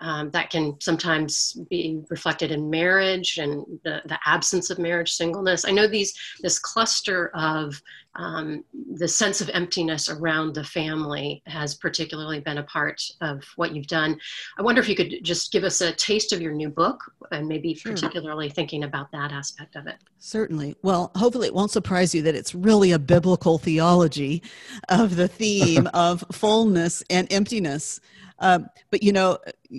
[0.00, 5.64] um, that can sometimes be reflected in marriage and the, the absence of marriage, singleness.
[5.64, 7.80] I know these, this cluster of
[8.16, 8.64] um,
[8.94, 13.86] the sense of emptiness around the family has particularly been a part of what you've
[13.86, 14.18] done.
[14.58, 17.00] I wonder if you could just give us a taste of your new book
[17.30, 17.92] and maybe sure.
[17.92, 19.96] particularly thinking about that aspect of it.
[20.18, 20.76] Certainly.
[20.82, 24.42] Well, hopefully it won't surprise you that it's really a biblical theology
[24.88, 28.00] of the theme of fullness and emptiness.
[28.38, 29.38] Um, but you know,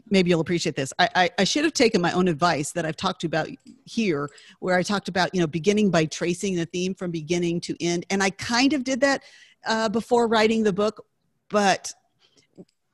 [0.09, 0.91] maybe you'll appreciate this.
[0.97, 3.49] I, I, I, should have taken my own advice that I've talked about
[3.85, 4.29] here,
[4.59, 8.05] where I talked about you know beginning by tracing the theme from beginning to end,
[8.09, 9.23] and I kind of did that
[9.65, 11.05] uh, before writing the book,
[11.49, 11.93] but.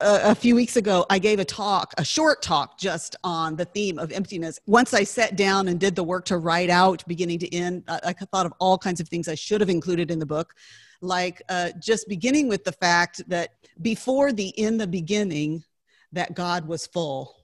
[0.01, 3.63] A, a few weeks ago, I gave a talk, a short talk, just on the
[3.63, 4.59] theme of emptiness.
[4.65, 7.99] Once I sat down and did the work to write out beginning to end, I,
[8.07, 10.55] I thought of all kinds of things I should have included in the book
[11.03, 13.51] like uh, just beginning with the fact that
[13.81, 15.63] before the in the beginning
[16.11, 17.35] that god was full.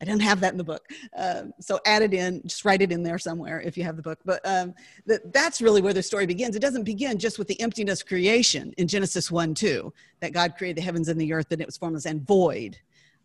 [0.00, 0.86] I don't have that in the book.
[1.16, 4.02] Um, so add it in just write it in there somewhere if you have the
[4.02, 4.18] book.
[4.26, 4.74] But um,
[5.06, 6.54] that, that's really where the story begins.
[6.54, 10.76] It doesn't begin just with the emptiness creation in genesis 1 2 that god created
[10.76, 12.76] the heavens and the earth and it was formless and void.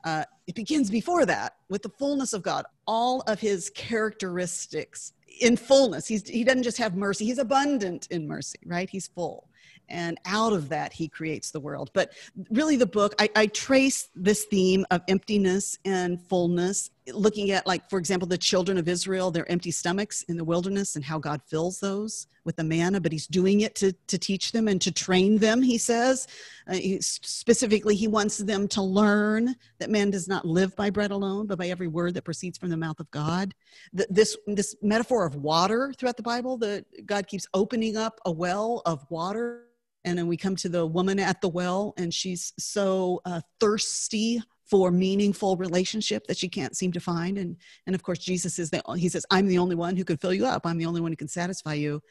[0.03, 5.55] Uh, it begins before that with the fullness of God, all of his characteristics in
[5.55, 6.07] fullness.
[6.07, 8.89] He's, he doesn't just have mercy, he's abundant in mercy, right?
[8.89, 9.47] He's full
[9.89, 12.13] and out of that he creates the world but
[12.49, 17.89] really the book I, I, trace this theme of emptiness and fullness looking at like
[17.89, 21.41] for example the children of israel their empty stomachs in the wilderness and how god
[21.47, 24.91] fills those with the manna but he's doing it to, to teach them and to
[24.91, 26.27] train them he says.
[26.67, 31.11] Uh, he, specifically he wants them to learn that man does not live by bread
[31.11, 33.53] alone but by every word that proceeds from the mouth of god.
[33.93, 38.31] The, this this metaphor of water throughout the bible that god keeps opening up a
[38.31, 39.65] well of water
[40.03, 44.41] and then we come to the woman at the well and she's so uh, thirsty
[44.71, 47.37] for meaningful relationship that she can't seem to find.
[47.37, 50.17] And and of course jesus is the he says i'm the only one who can
[50.17, 50.65] fill you up.
[50.65, 52.01] I'm the only one who can satisfy you.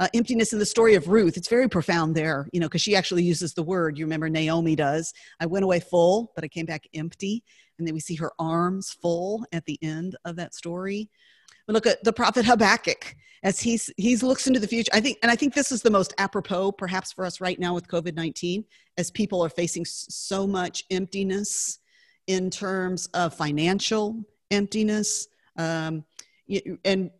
[0.00, 2.94] Uh, emptiness in the story of ruth it's very profound there you know because she
[2.94, 5.14] actually uses the word you remember naomi does.
[5.40, 7.44] I went away full but i came back empty.
[7.78, 11.08] And then we see her arms full at the end of that story.
[11.68, 13.14] We look at the prophet habakkuk
[13.44, 14.90] as he's he's looks into the future.
[14.92, 17.72] I think and i think this is the most apropos perhaps for us right now
[17.74, 18.64] with covid-19
[18.96, 21.78] as people are facing so much emptiness
[22.28, 24.22] in terms of financial
[24.52, 25.26] emptiness.
[25.56, 26.04] Um,
[26.84, 27.10] and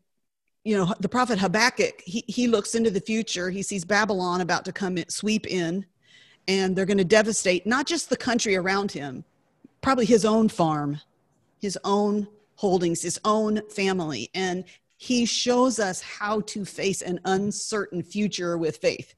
[0.64, 3.50] you know the prophet habakkuk he, he looks into the future.
[3.50, 5.84] He sees babylon about to come in, sweep in
[6.46, 9.24] and they're going to devastate not just the country around him
[9.80, 11.00] probably his own farm
[11.60, 14.30] his own holdings his own family.
[14.34, 14.64] And
[14.96, 19.14] he shows us how to face an uncertain future with faith.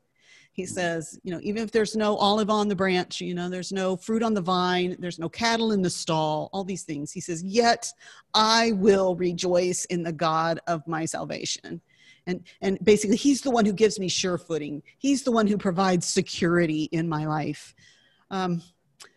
[0.60, 3.72] He says, you know, even if there's no olive on the branch, you know, there's
[3.72, 7.12] no fruit on the vine, there's no cattle in the stall, all these things.
[7.12, 7.90] He says, yet
[8.34, 11.80] I will rejoice in the God of my salvation.
[12.26, 14.82] And, and basically, he's the one who gives me sure footing.
[14.98, 17.74] He's the one who provides security in my life.
[18.30, 18.60] Um,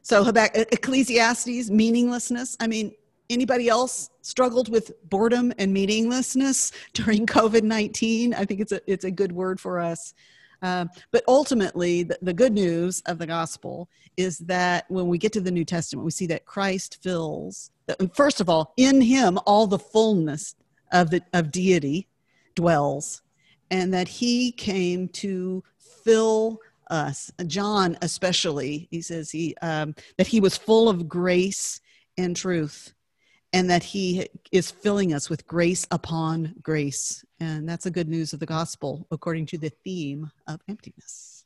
[0.02, 2.56] so, Habakkuk, Ecclesiastes, meaninglessness.
[2.62, 2.94] I mean,
[3.30, 9.12] anybody else struggled with boredom and meaninglessness during covid-19 i think it's a, it's a
[9.12, 10.14] good word for us
[10.64, 13.88] uh, but ultimately the, the good news of the gospel
[14.18, 17.70] is that when we get to the new testament we see that christ fills
[18.14, 20.56] first of all in him all the fullness
[20.92, 22.08] of the of deity
[22.56, 23.22] dwells
[23.72, 26.60] and that he came to fill
[26.90, 27.32] us.
[27.48, 31.82] John especially he says he um, that he was full of grace
[32.18, 32.94] and truth
[33.54, 37.24] and that he is filling us with grace upon grace.
[37.40, 41.46] And that's the good news of the gospel according to the theme of emptiness.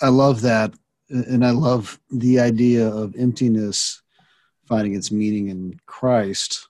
[0.00, 0.72] I love that.
[1.10, 4.02] And I love the idea of emptiness
[4.66, 6.68] finding its meaning in Christ,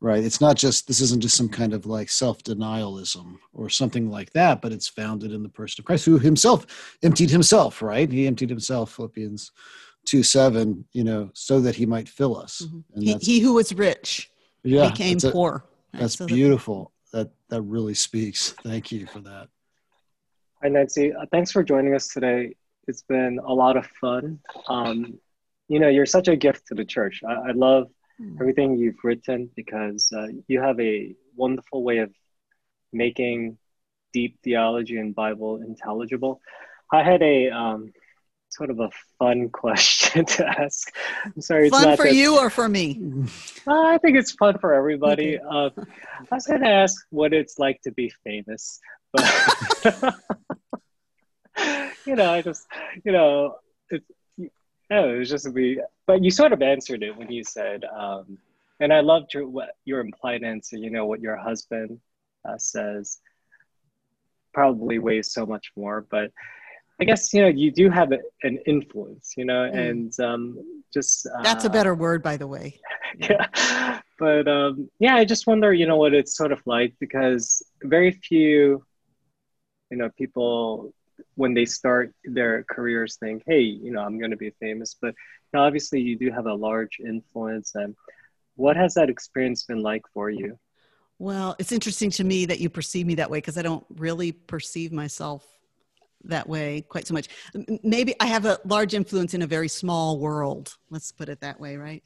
[0.00, 0.24] right?
[0.24, 4.32] It's not just, this isn't just some kind of like self denialism or something like
[4.32, 8.10] that, but it's founded in the person of Christ who himself emptied himself, right?
[8.10, 9.52] He emptied himself, Philippians
[10.06, 12.62] 2 7, you know, so that he might fill us.
[12.64, 13.00] Mm-hmm.
[13.00, 14.30] He, he, who was rich
[14.62, 15.64] yeah, became a, poor.
[15.92, 16.00] Right?
[16.00, 16.92] That's so beautiful.
[17.12, 18.50] That, that really speaks.
[18.62, 19.48] Thank you for that.
[20.62, 21.12] Hi, Nancy.
[21.12, 22.54] Uh, thanks for joining us today.
[22.88, 24.40] It's been a lot of fun.
[24.68, 25.18] Um,
[25.68, 27.22] you know, you're such a gift to the church.
[27.26, 27.88] I, I love
[28.20, 28.36] mm.
[28.40, 32.12] everything you've written because uh, you have a wonderful way of
[32.92, 33.58] making
[34.12, 36.40] deep theology and Bible intelligible.
[36.92, 37.92] I had a um,
[38.56, 40.94] sort of a fun question to ask.
[41.24, 43.00] I'm sorry, fun for you or for me?
[43.68, 45.40] Uh, I think it's fun for everybody.
[45.40, 48.78] Uh, I was going to ask what it's like to be famous,
[49.12, 49.24] but
[52.06, 52.64] you know, I just
[53.04, 53.56] you know,
[53.90, 54.06] it's
[54.88, 55.82] no, it was just we.
[56.06, 58.38] But you sort of answered it when you said, um,
[58.78, 60.76] and I loved your what your implied answer.
[60.76, 61.98] You know what your husband
[62.48, 63.18] uh, says
[64.54, 66.30] probably weighs so much more, but
[67.00, 69.90] I guess you know you do have an influence, you know, mm.
[69.90, 72.80] and um, just uh, that's a better word, by the way.
[73.18, 77.62] yeah, but um, yeah, I just wonder, you know, what it's sort of like because
[77.82, 78.84] very few,
[79.90, 80.94] you know, people
[81.34, 85.08] when they start their careers think, hey, you know, I'm going to be famous, but
[85.08, 85.14] you
[85.54, 87.74] know, obviously you do have a large influence.
[87.74, 87.94] And
[88.54, 90.58] what has that experience been like for you?
[91.18, 94.32] Well, it's interesting to me that you perceive me that way because I don't really
[94.32, 95.46] perceive myself
[96.28, 97.28] that way quite so much.
[97.82, 100.76] Maybe I have a large influence in a very small world.
[100.90, 102.02] Let's put it that way, right?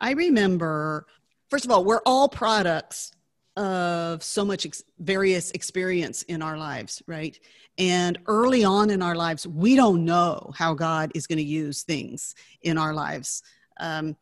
[0.00, 1.06] I remember,
[1.50, 3.12] first of all, we're all products
[3.56, 7.38] of so much ex- various experience in our lives, right?
[7.76, 11.82] And early on in our lives, we don't know how God is going to use
[11.82, 13.42] things in our lives.
[13.80, 14.16] Um,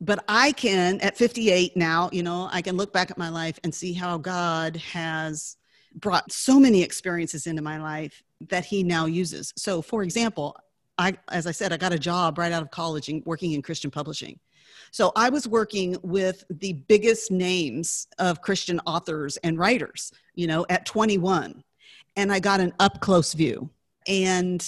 [0.00, 3.58] but I can, at 58 now, you know, I can look back at my life
[3.64, 5.56] and see how God has
[5.96, 9.52] brought so many experiences into my life that he now uses.
[9.56, 10.56] So, for example,
[10.98, 13.62] I, as I said, I got a job right out of college and working in
[13.62, 14.38] Christian publishing.
[14.92, 20.66] So I was working with the biggest names of Christian authors and writers, you know,
[20.68, 21.62] at 21.
[22.16, 23.70] And I got an up close view.
[24.06, 24.66] And,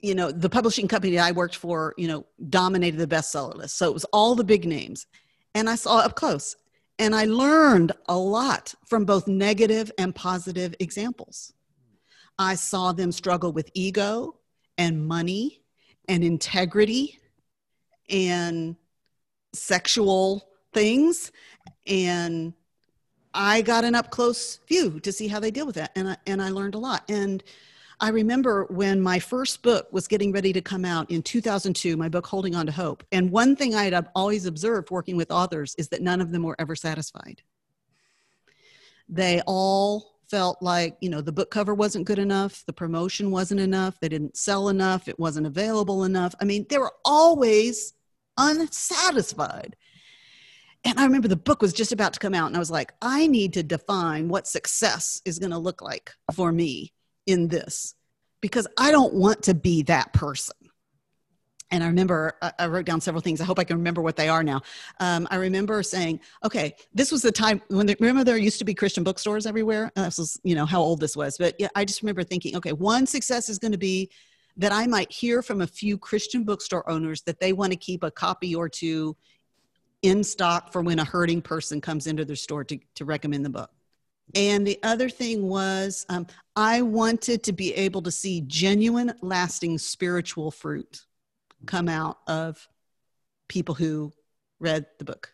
[0.00, 3.76] you know, the publishing company I worked for, you know, dominated the bestseller list.
[3.76, 5.06] So it was all the big names.
[5.54, 6.56] And I saw up close.
[6.98, 11.52] And I learned a lot from both negative and positive examples.
[12.38, 14.36] I saw them struggle with ego
[14.78, 15.62] and money
[16.08, 17.18] and integrity
[18.08, 18.76] and
[19.54, 21.32] sexual things.
[21.86, 22.54] And
[23.34, 25.92] I got an up close view to see how they deal with that.
[25.96, 27.04] And I, and I learned a lot.
[27.10, 27.42] And
[27.98, 32.10] I remember when my first book was getting ready to come out in 2002, my
[32.10, 33.02] book, Holding On to Hope.
[33.10, 36.42] And one thing I had always observed working with authors is that none of them
[36.42, 37.40] were ever satisfied.
[39.08, 43.60] They all felt like, you know, the book cover wasn't good enough, the promotion wasn't
[43.60, 46.34] enough, they didn't sell enough, it wasn't available enough.
[46.40, 47.94] I mean, they were always
[48.36, 49.76] unsatisfied.
[50.84, 52.92] And I remember the book was just about to come out, and I was like,
[53.00, 56.92] I need to define what success is going to look like for me
[57.26, 57.94] in this
[58.40, 60.56] because I don't want to be that person.
[61.72, 63.40] And I remember I wrote down several things.
[63.40, 64.60] I hope I can remember what they are now.
[65.00, 68.64] Um, I remember saying, okay, this was the time when, they, remember there used to
[68.64, 69.90] be Christian bookstores everywhere?
[69.96, 71.36] This was, you know, how old this was.
[71.38, 74.10] But yeah, I just remember thinking, okay, one success is going to be
[74.58, 78.04] that I might hear from a few Christian bookstore owners that they want to keep
[78.04, 79.16] a copy or two
[80.02, 83.50] in stock for when a hurting person comes into their store to, to recommend the
[83.50, 83.70] book.
[84.34, 89.78] And the other thing was, um, I wanted to be able to see genuine, lasting
[89.78, 91.04] spiritual fruit
[91.64, 92.66] come out of
[93.48, 94.12] people who
[94.58, 95.32] read the book.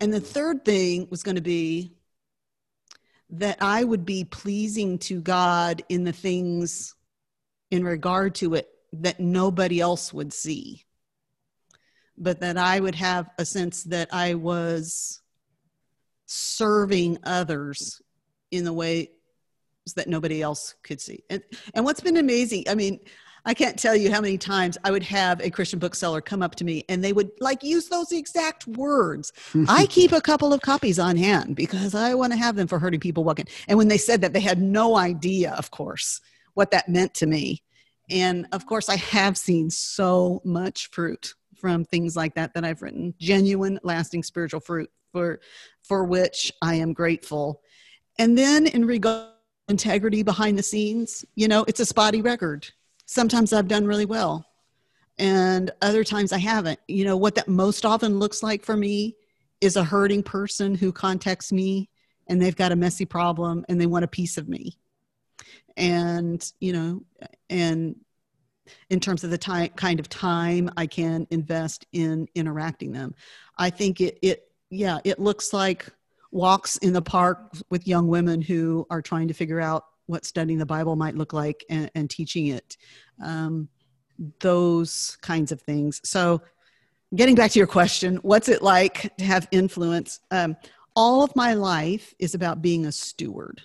[0.00, 1.92] And the third thing was going to be
[3.30, 6.94] that I would be pleasing to God in the things
[7.70, 10.84] in regard to it that nobody else would see,
[12.18, 15.22] but that I would have a sense that I was
[16.26, 18.02] serving others
[18.52, 19.10] in the way
[19.96, 21.24] that nobody else could see.
[21.28, 21.42] And
[21.74, 23.00] and what's been amazing, I mean,
[23.44, 26.54] I can't tell you how many times I would have a Christian bookseller come up
[26.56, 29.32] to me and they would like use those exact words.
[29.68, 32.78] I keep a couple of copies on hand because I want to have them for
[32.78, 33.48] hurting people walking.
[33.66, 36.20] And when they said that, they had no idea, of course,
[36.54, 37.62] what that meant to me.
[38.10, 42.82] And of course, I have seen so much fruit from things like that that I've
[42.82, 45.40] written genuine, lasting spiritual fruit for,
[45.82, 47.62] for which I am grateful.
[48.18, 49.28] And then in regard
[49.68, 52.68] integrity behind the scenes, you know, it's a spotty record.
[53.06, 54.44] Sometimes I've done really well,
[55.18, 56.78] and other times I haven't.
[56.88, 59.16] You know, what that most often looks like for me
[59.60, 61.88] is a hurting person who contacts me
[62.26, 64.76] and they've got a messy problem and they want a piece of me.
[65.76, 67.02] And, you know,
[67.48, 67.96] and
[68.90, 73.14] in terms of the time, kind of time I can invest in interacting them.
[73.56, 75.88] I think it, it, yeah, it looks like
[76.32, 80.58] walks in the park with young women who are trying to figure out what studying
[80.58, 82.76] the Bible might look like and, and teaching it.
[83.22, 83.68] Um,
[84.40, 86.00] those kinds of things.
[86.04, 86.42] So,
[87.14, 90.20] getting back to your question, what's it like to have influence?
[90.30, 90.56] Um,
[90.96, 93.62] all of my life is about being a steward.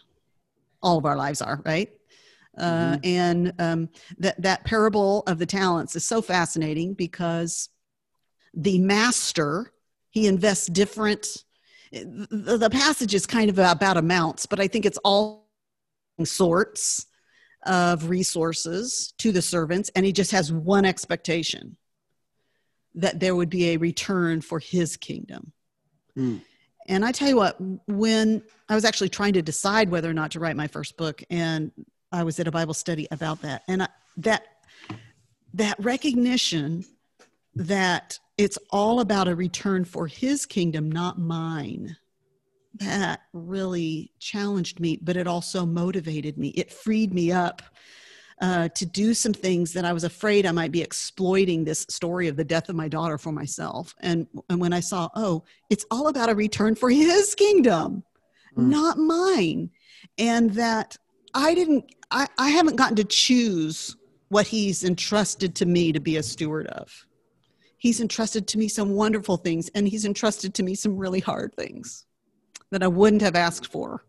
[0.81, 1.89] All of our lives are, right?
[2.57, 2.99] Uh, Mhm.
[3.03, 7.69] And um, that that parable of the talents is so fascinating because
[8.53, 9.71] the master
[10.09, 11.27] he invests different.
[11.91, 15.47] The, the passage is kind of about amounts, but I think it's all
[16.23, 17.05] sorts
[17.65, 21.77] of resources to the servants, and he just has one expectation
[22.95, 25.51] that there would be a return for his kingdom.
[26.15, 26.37] Hmm.
[26.87, 27.57] And I tell you what,
[27.87, 31.21] when I was actually trying to decide whether or not to write my first book,
[31.29, 31.71] and
[32.11, 34.45] I was at a Bible study about that, and I, that
[35.53, 36.85] that recognition
[37.57, 41.95] that it's all about a return for His kingdom, not mine.
[42.75, 46.49] That really challenged me, but it also motivated me.
[46.49, 47.61] It freed me up
[48.39, 52.27] uh, to do some things that I was afraid I might be exploiting this story
[52.27, 53.95] of the death of my daughter for myself.
[54.01, 58.03] And, and when I saw, oh, it's all about a return for his kingdom,
[58.57, 58.69] Mm.
[58.69, 59.69] not mine.
[60.17, 60.97] And that
[61.33, 63.95] I didn't, I, I haven't gotten to choose
[64.29, 67.06] what he's entrusted to me to be a steward of.
[67.87, 71.55] He's entrusted to me some wonderful things, and he's entrusted to me some really hard
[71.55, 72.05] things
[72.69, 74.03] that I wouldn't have asked for.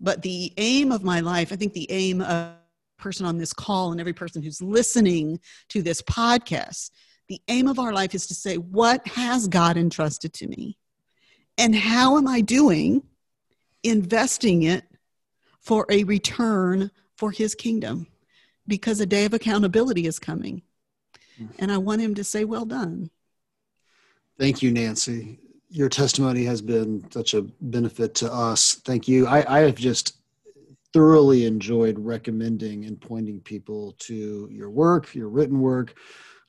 [0.00, 2.54] But the aim of my life, I think the aim of
[2.96, 6.90] person on this call and every person who's listening to this podcast,
[7.28, 10.78] the aim of our life is to say, what has God entrusted to me?
[11.58, 13.02] And how am I doing
[13.82, 14.84] investing it
[15.60, 18.06] for a return for his kingdom?
[18.66, 20.62] Because a day of accountability is coming.
[21.58, 23.10] And I want him to say, well done.
[24.38, 25.38] Thank you, Nancy.
[25.68, 28.74] Your testimony has been such a benefit to us.
[28.84, 29.26] Thank you.
[29.26, 30.18] I, I have just
[30.92, 35.94] thoroughly enjoyed recommending and pointing people to your work, your written work,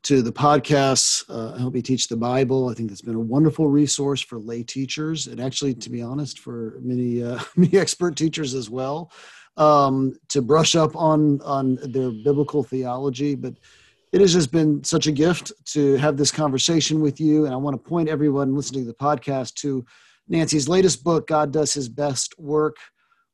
[0.04, 1.24] to the podcasts.
[1.30, 2.70] Uh, Help Me Teach the Bible.
[2.70, 6.40] I think that's been a wonderful resource for lay teachers, and actually, to be honest,
[6.40, 9.12] for many uh, many expert teachers as well,
[9.58, 13.36] um, to brush up on on their biblical theology.
[13.36, 13.56] But
[14.14, 17.46] it has just been such a gift to have this conversation with you.
[17.46, 19.84] And I want to point everyone listening to the podcast to
[20.28, 22.78] Nancy's latest book, God Does His Best Work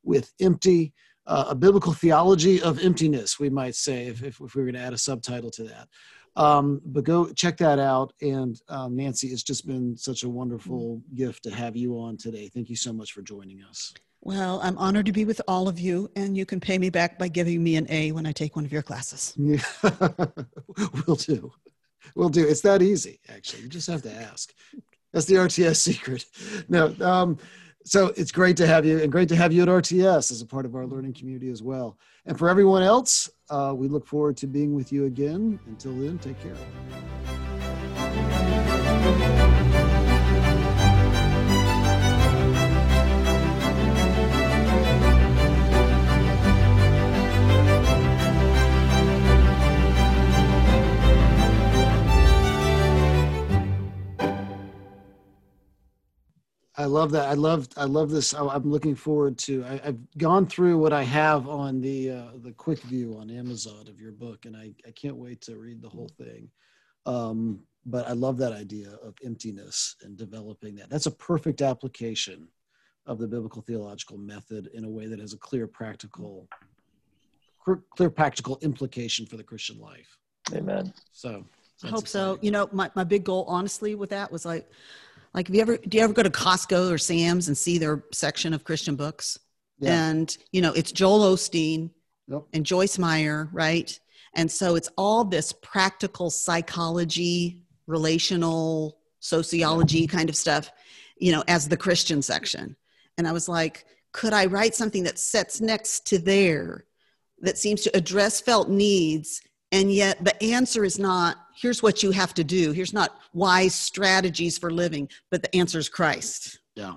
[0.03, 0.93] with Empty,
[1.27, 4.81] uh, a biblical theology of emptiness, we might say, if, if, if we were going
[4.81, 5.89] to add a subtitle to that.
[6.37, 8.13] Um, but go check that out.
[8.21, 12.47] And um, Nancy, it's just been such a wonderful gift to have you on today.
[12.47, 13.93] Thank you so much for joining us.
[14.21, 17.17] Well, I'm honored to be with all of you, and you can pay me back
[17.17, 19.33] by giving me an A when I take one of your classes.
[19.37, 19.61] Yeah,
[21.07, 21.51] we'll do.
[22.15, 22.47] We'll do.
[22.47, 23.63] It's that easy, actually.
[23.63, 24.53] You just have to ask.
[25.13, 26.25] That's the RTS secret.
[26.67, 27.37] No, um,
[27.85, 30.45] so it's great to have you, and great to have you at RTS as a
[30.45, 31.97] part of our learning community as well.
[32.25, 35.59] And for everyone else, uh, we look forward to being with you again.
[35.65, 36.57] Until then, take care.
[56.89, 57.27] Love that.
[57.29, 57.67] I love.
[57.77, 58.33] I love this.
[58.33, 59.63] I, I'm looking forward to.
[59.65, 63.87] I, I've gone through what I have on the uh, the quick view on Amazon
[63.87, 66.49] of your book, and I, I can't wait to read the whole thing.
[67.05, 70.89] Um, but I love that idea of emptiness and developing that.
[70.89, 72.47] That's a perfect application
[73.05, 76.47] of the biblical theological method in a way that has a clear practical,
[77.63, 80.17] clear, clear practical implication for the Christian life.
[80.53, 80.93] Amen.
[81.13, 81.43] So I
[81.81, 82.37] that's hope so.
[82.41, 84.69] You know, my, my big goal, honestly, with that was like,
[85.33, 88.03] like, have you ever, do you ever go to Costco or Sam's and see their
[88.11, 89.37] section of Christian books?
[89.79, 90.09] Yeah.
[90.09, 91.91] And, you know, it's Joel Osteen
[92.27, 92.43] Yep.
[92.53, 93.99] and Joyce Meyer, right?
[94.35, 100.71] And so it's all this practical psychology, relational sociology kind of stuff,
[101.17, 102.75] you know, as the Christian section.
[103.17, 106.85] And I was like, could I write something that sets next to there
[107.41, 109.41] that seems to address felt needs?
[109.71, 112.71] And yet the answer is not, here's what you have to do.
[112.71, 116.93] Here's not wise strategies for living, but the answer is Christ Yeah.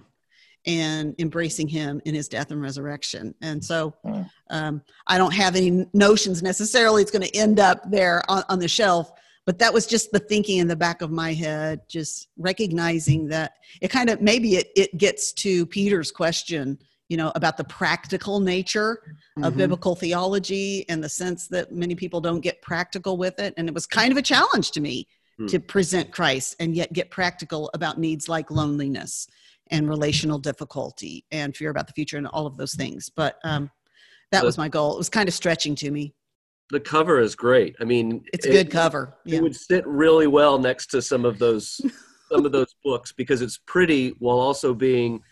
[0.66, 3.34] and embracing him in his death and resurrection.
[3.40, 4.30] And so Mm.
[4.50, 8.58] um, I don't have any notions necessarily it's going to end up there on, on
[8.60, 9.10] the shelf,
[9.44, 13.54] but that was just the thinking in the back of my head, just recognizing that
[13.80, 16.78] it kind of maybe it, it gets to Peter's question,
[17.12, 19.02] you know, about the practical nature
[19.42, 19.56] of Mhm.
[19.58, 23.52] biblical theology and the sense that many people don't get practical with it.
[23.58, 25.06] And it was kind of a challenge to me
[25.36, 25.46] Hmm.
[25.48, 29.26] to present Christ and yet get practical about needs like loneliness
[29.70, 33.10] and relational difficulty and fear about the future and all of those things.
[33.14, 33.70] But um,
[34.30, 34.94] that The- was my goal.
[34.94, 36.14] It was kind of stretching to me.
[36.70, 37.76] The cover is great.
[37.78, 39.14] I mean, It's a it- good cover.
[39.26, 41.78] It would sit really well next to some of those
[42.32, 45.22] some of those books because it's pretty while also being,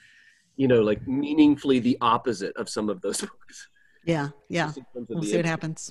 [0.60, 3.68] you know, like meaningfully the opposite of some of those books.
[4.04, 4.66] Yeah, yeah.
[4.66, 5.90] just in terms of We'll see what happens.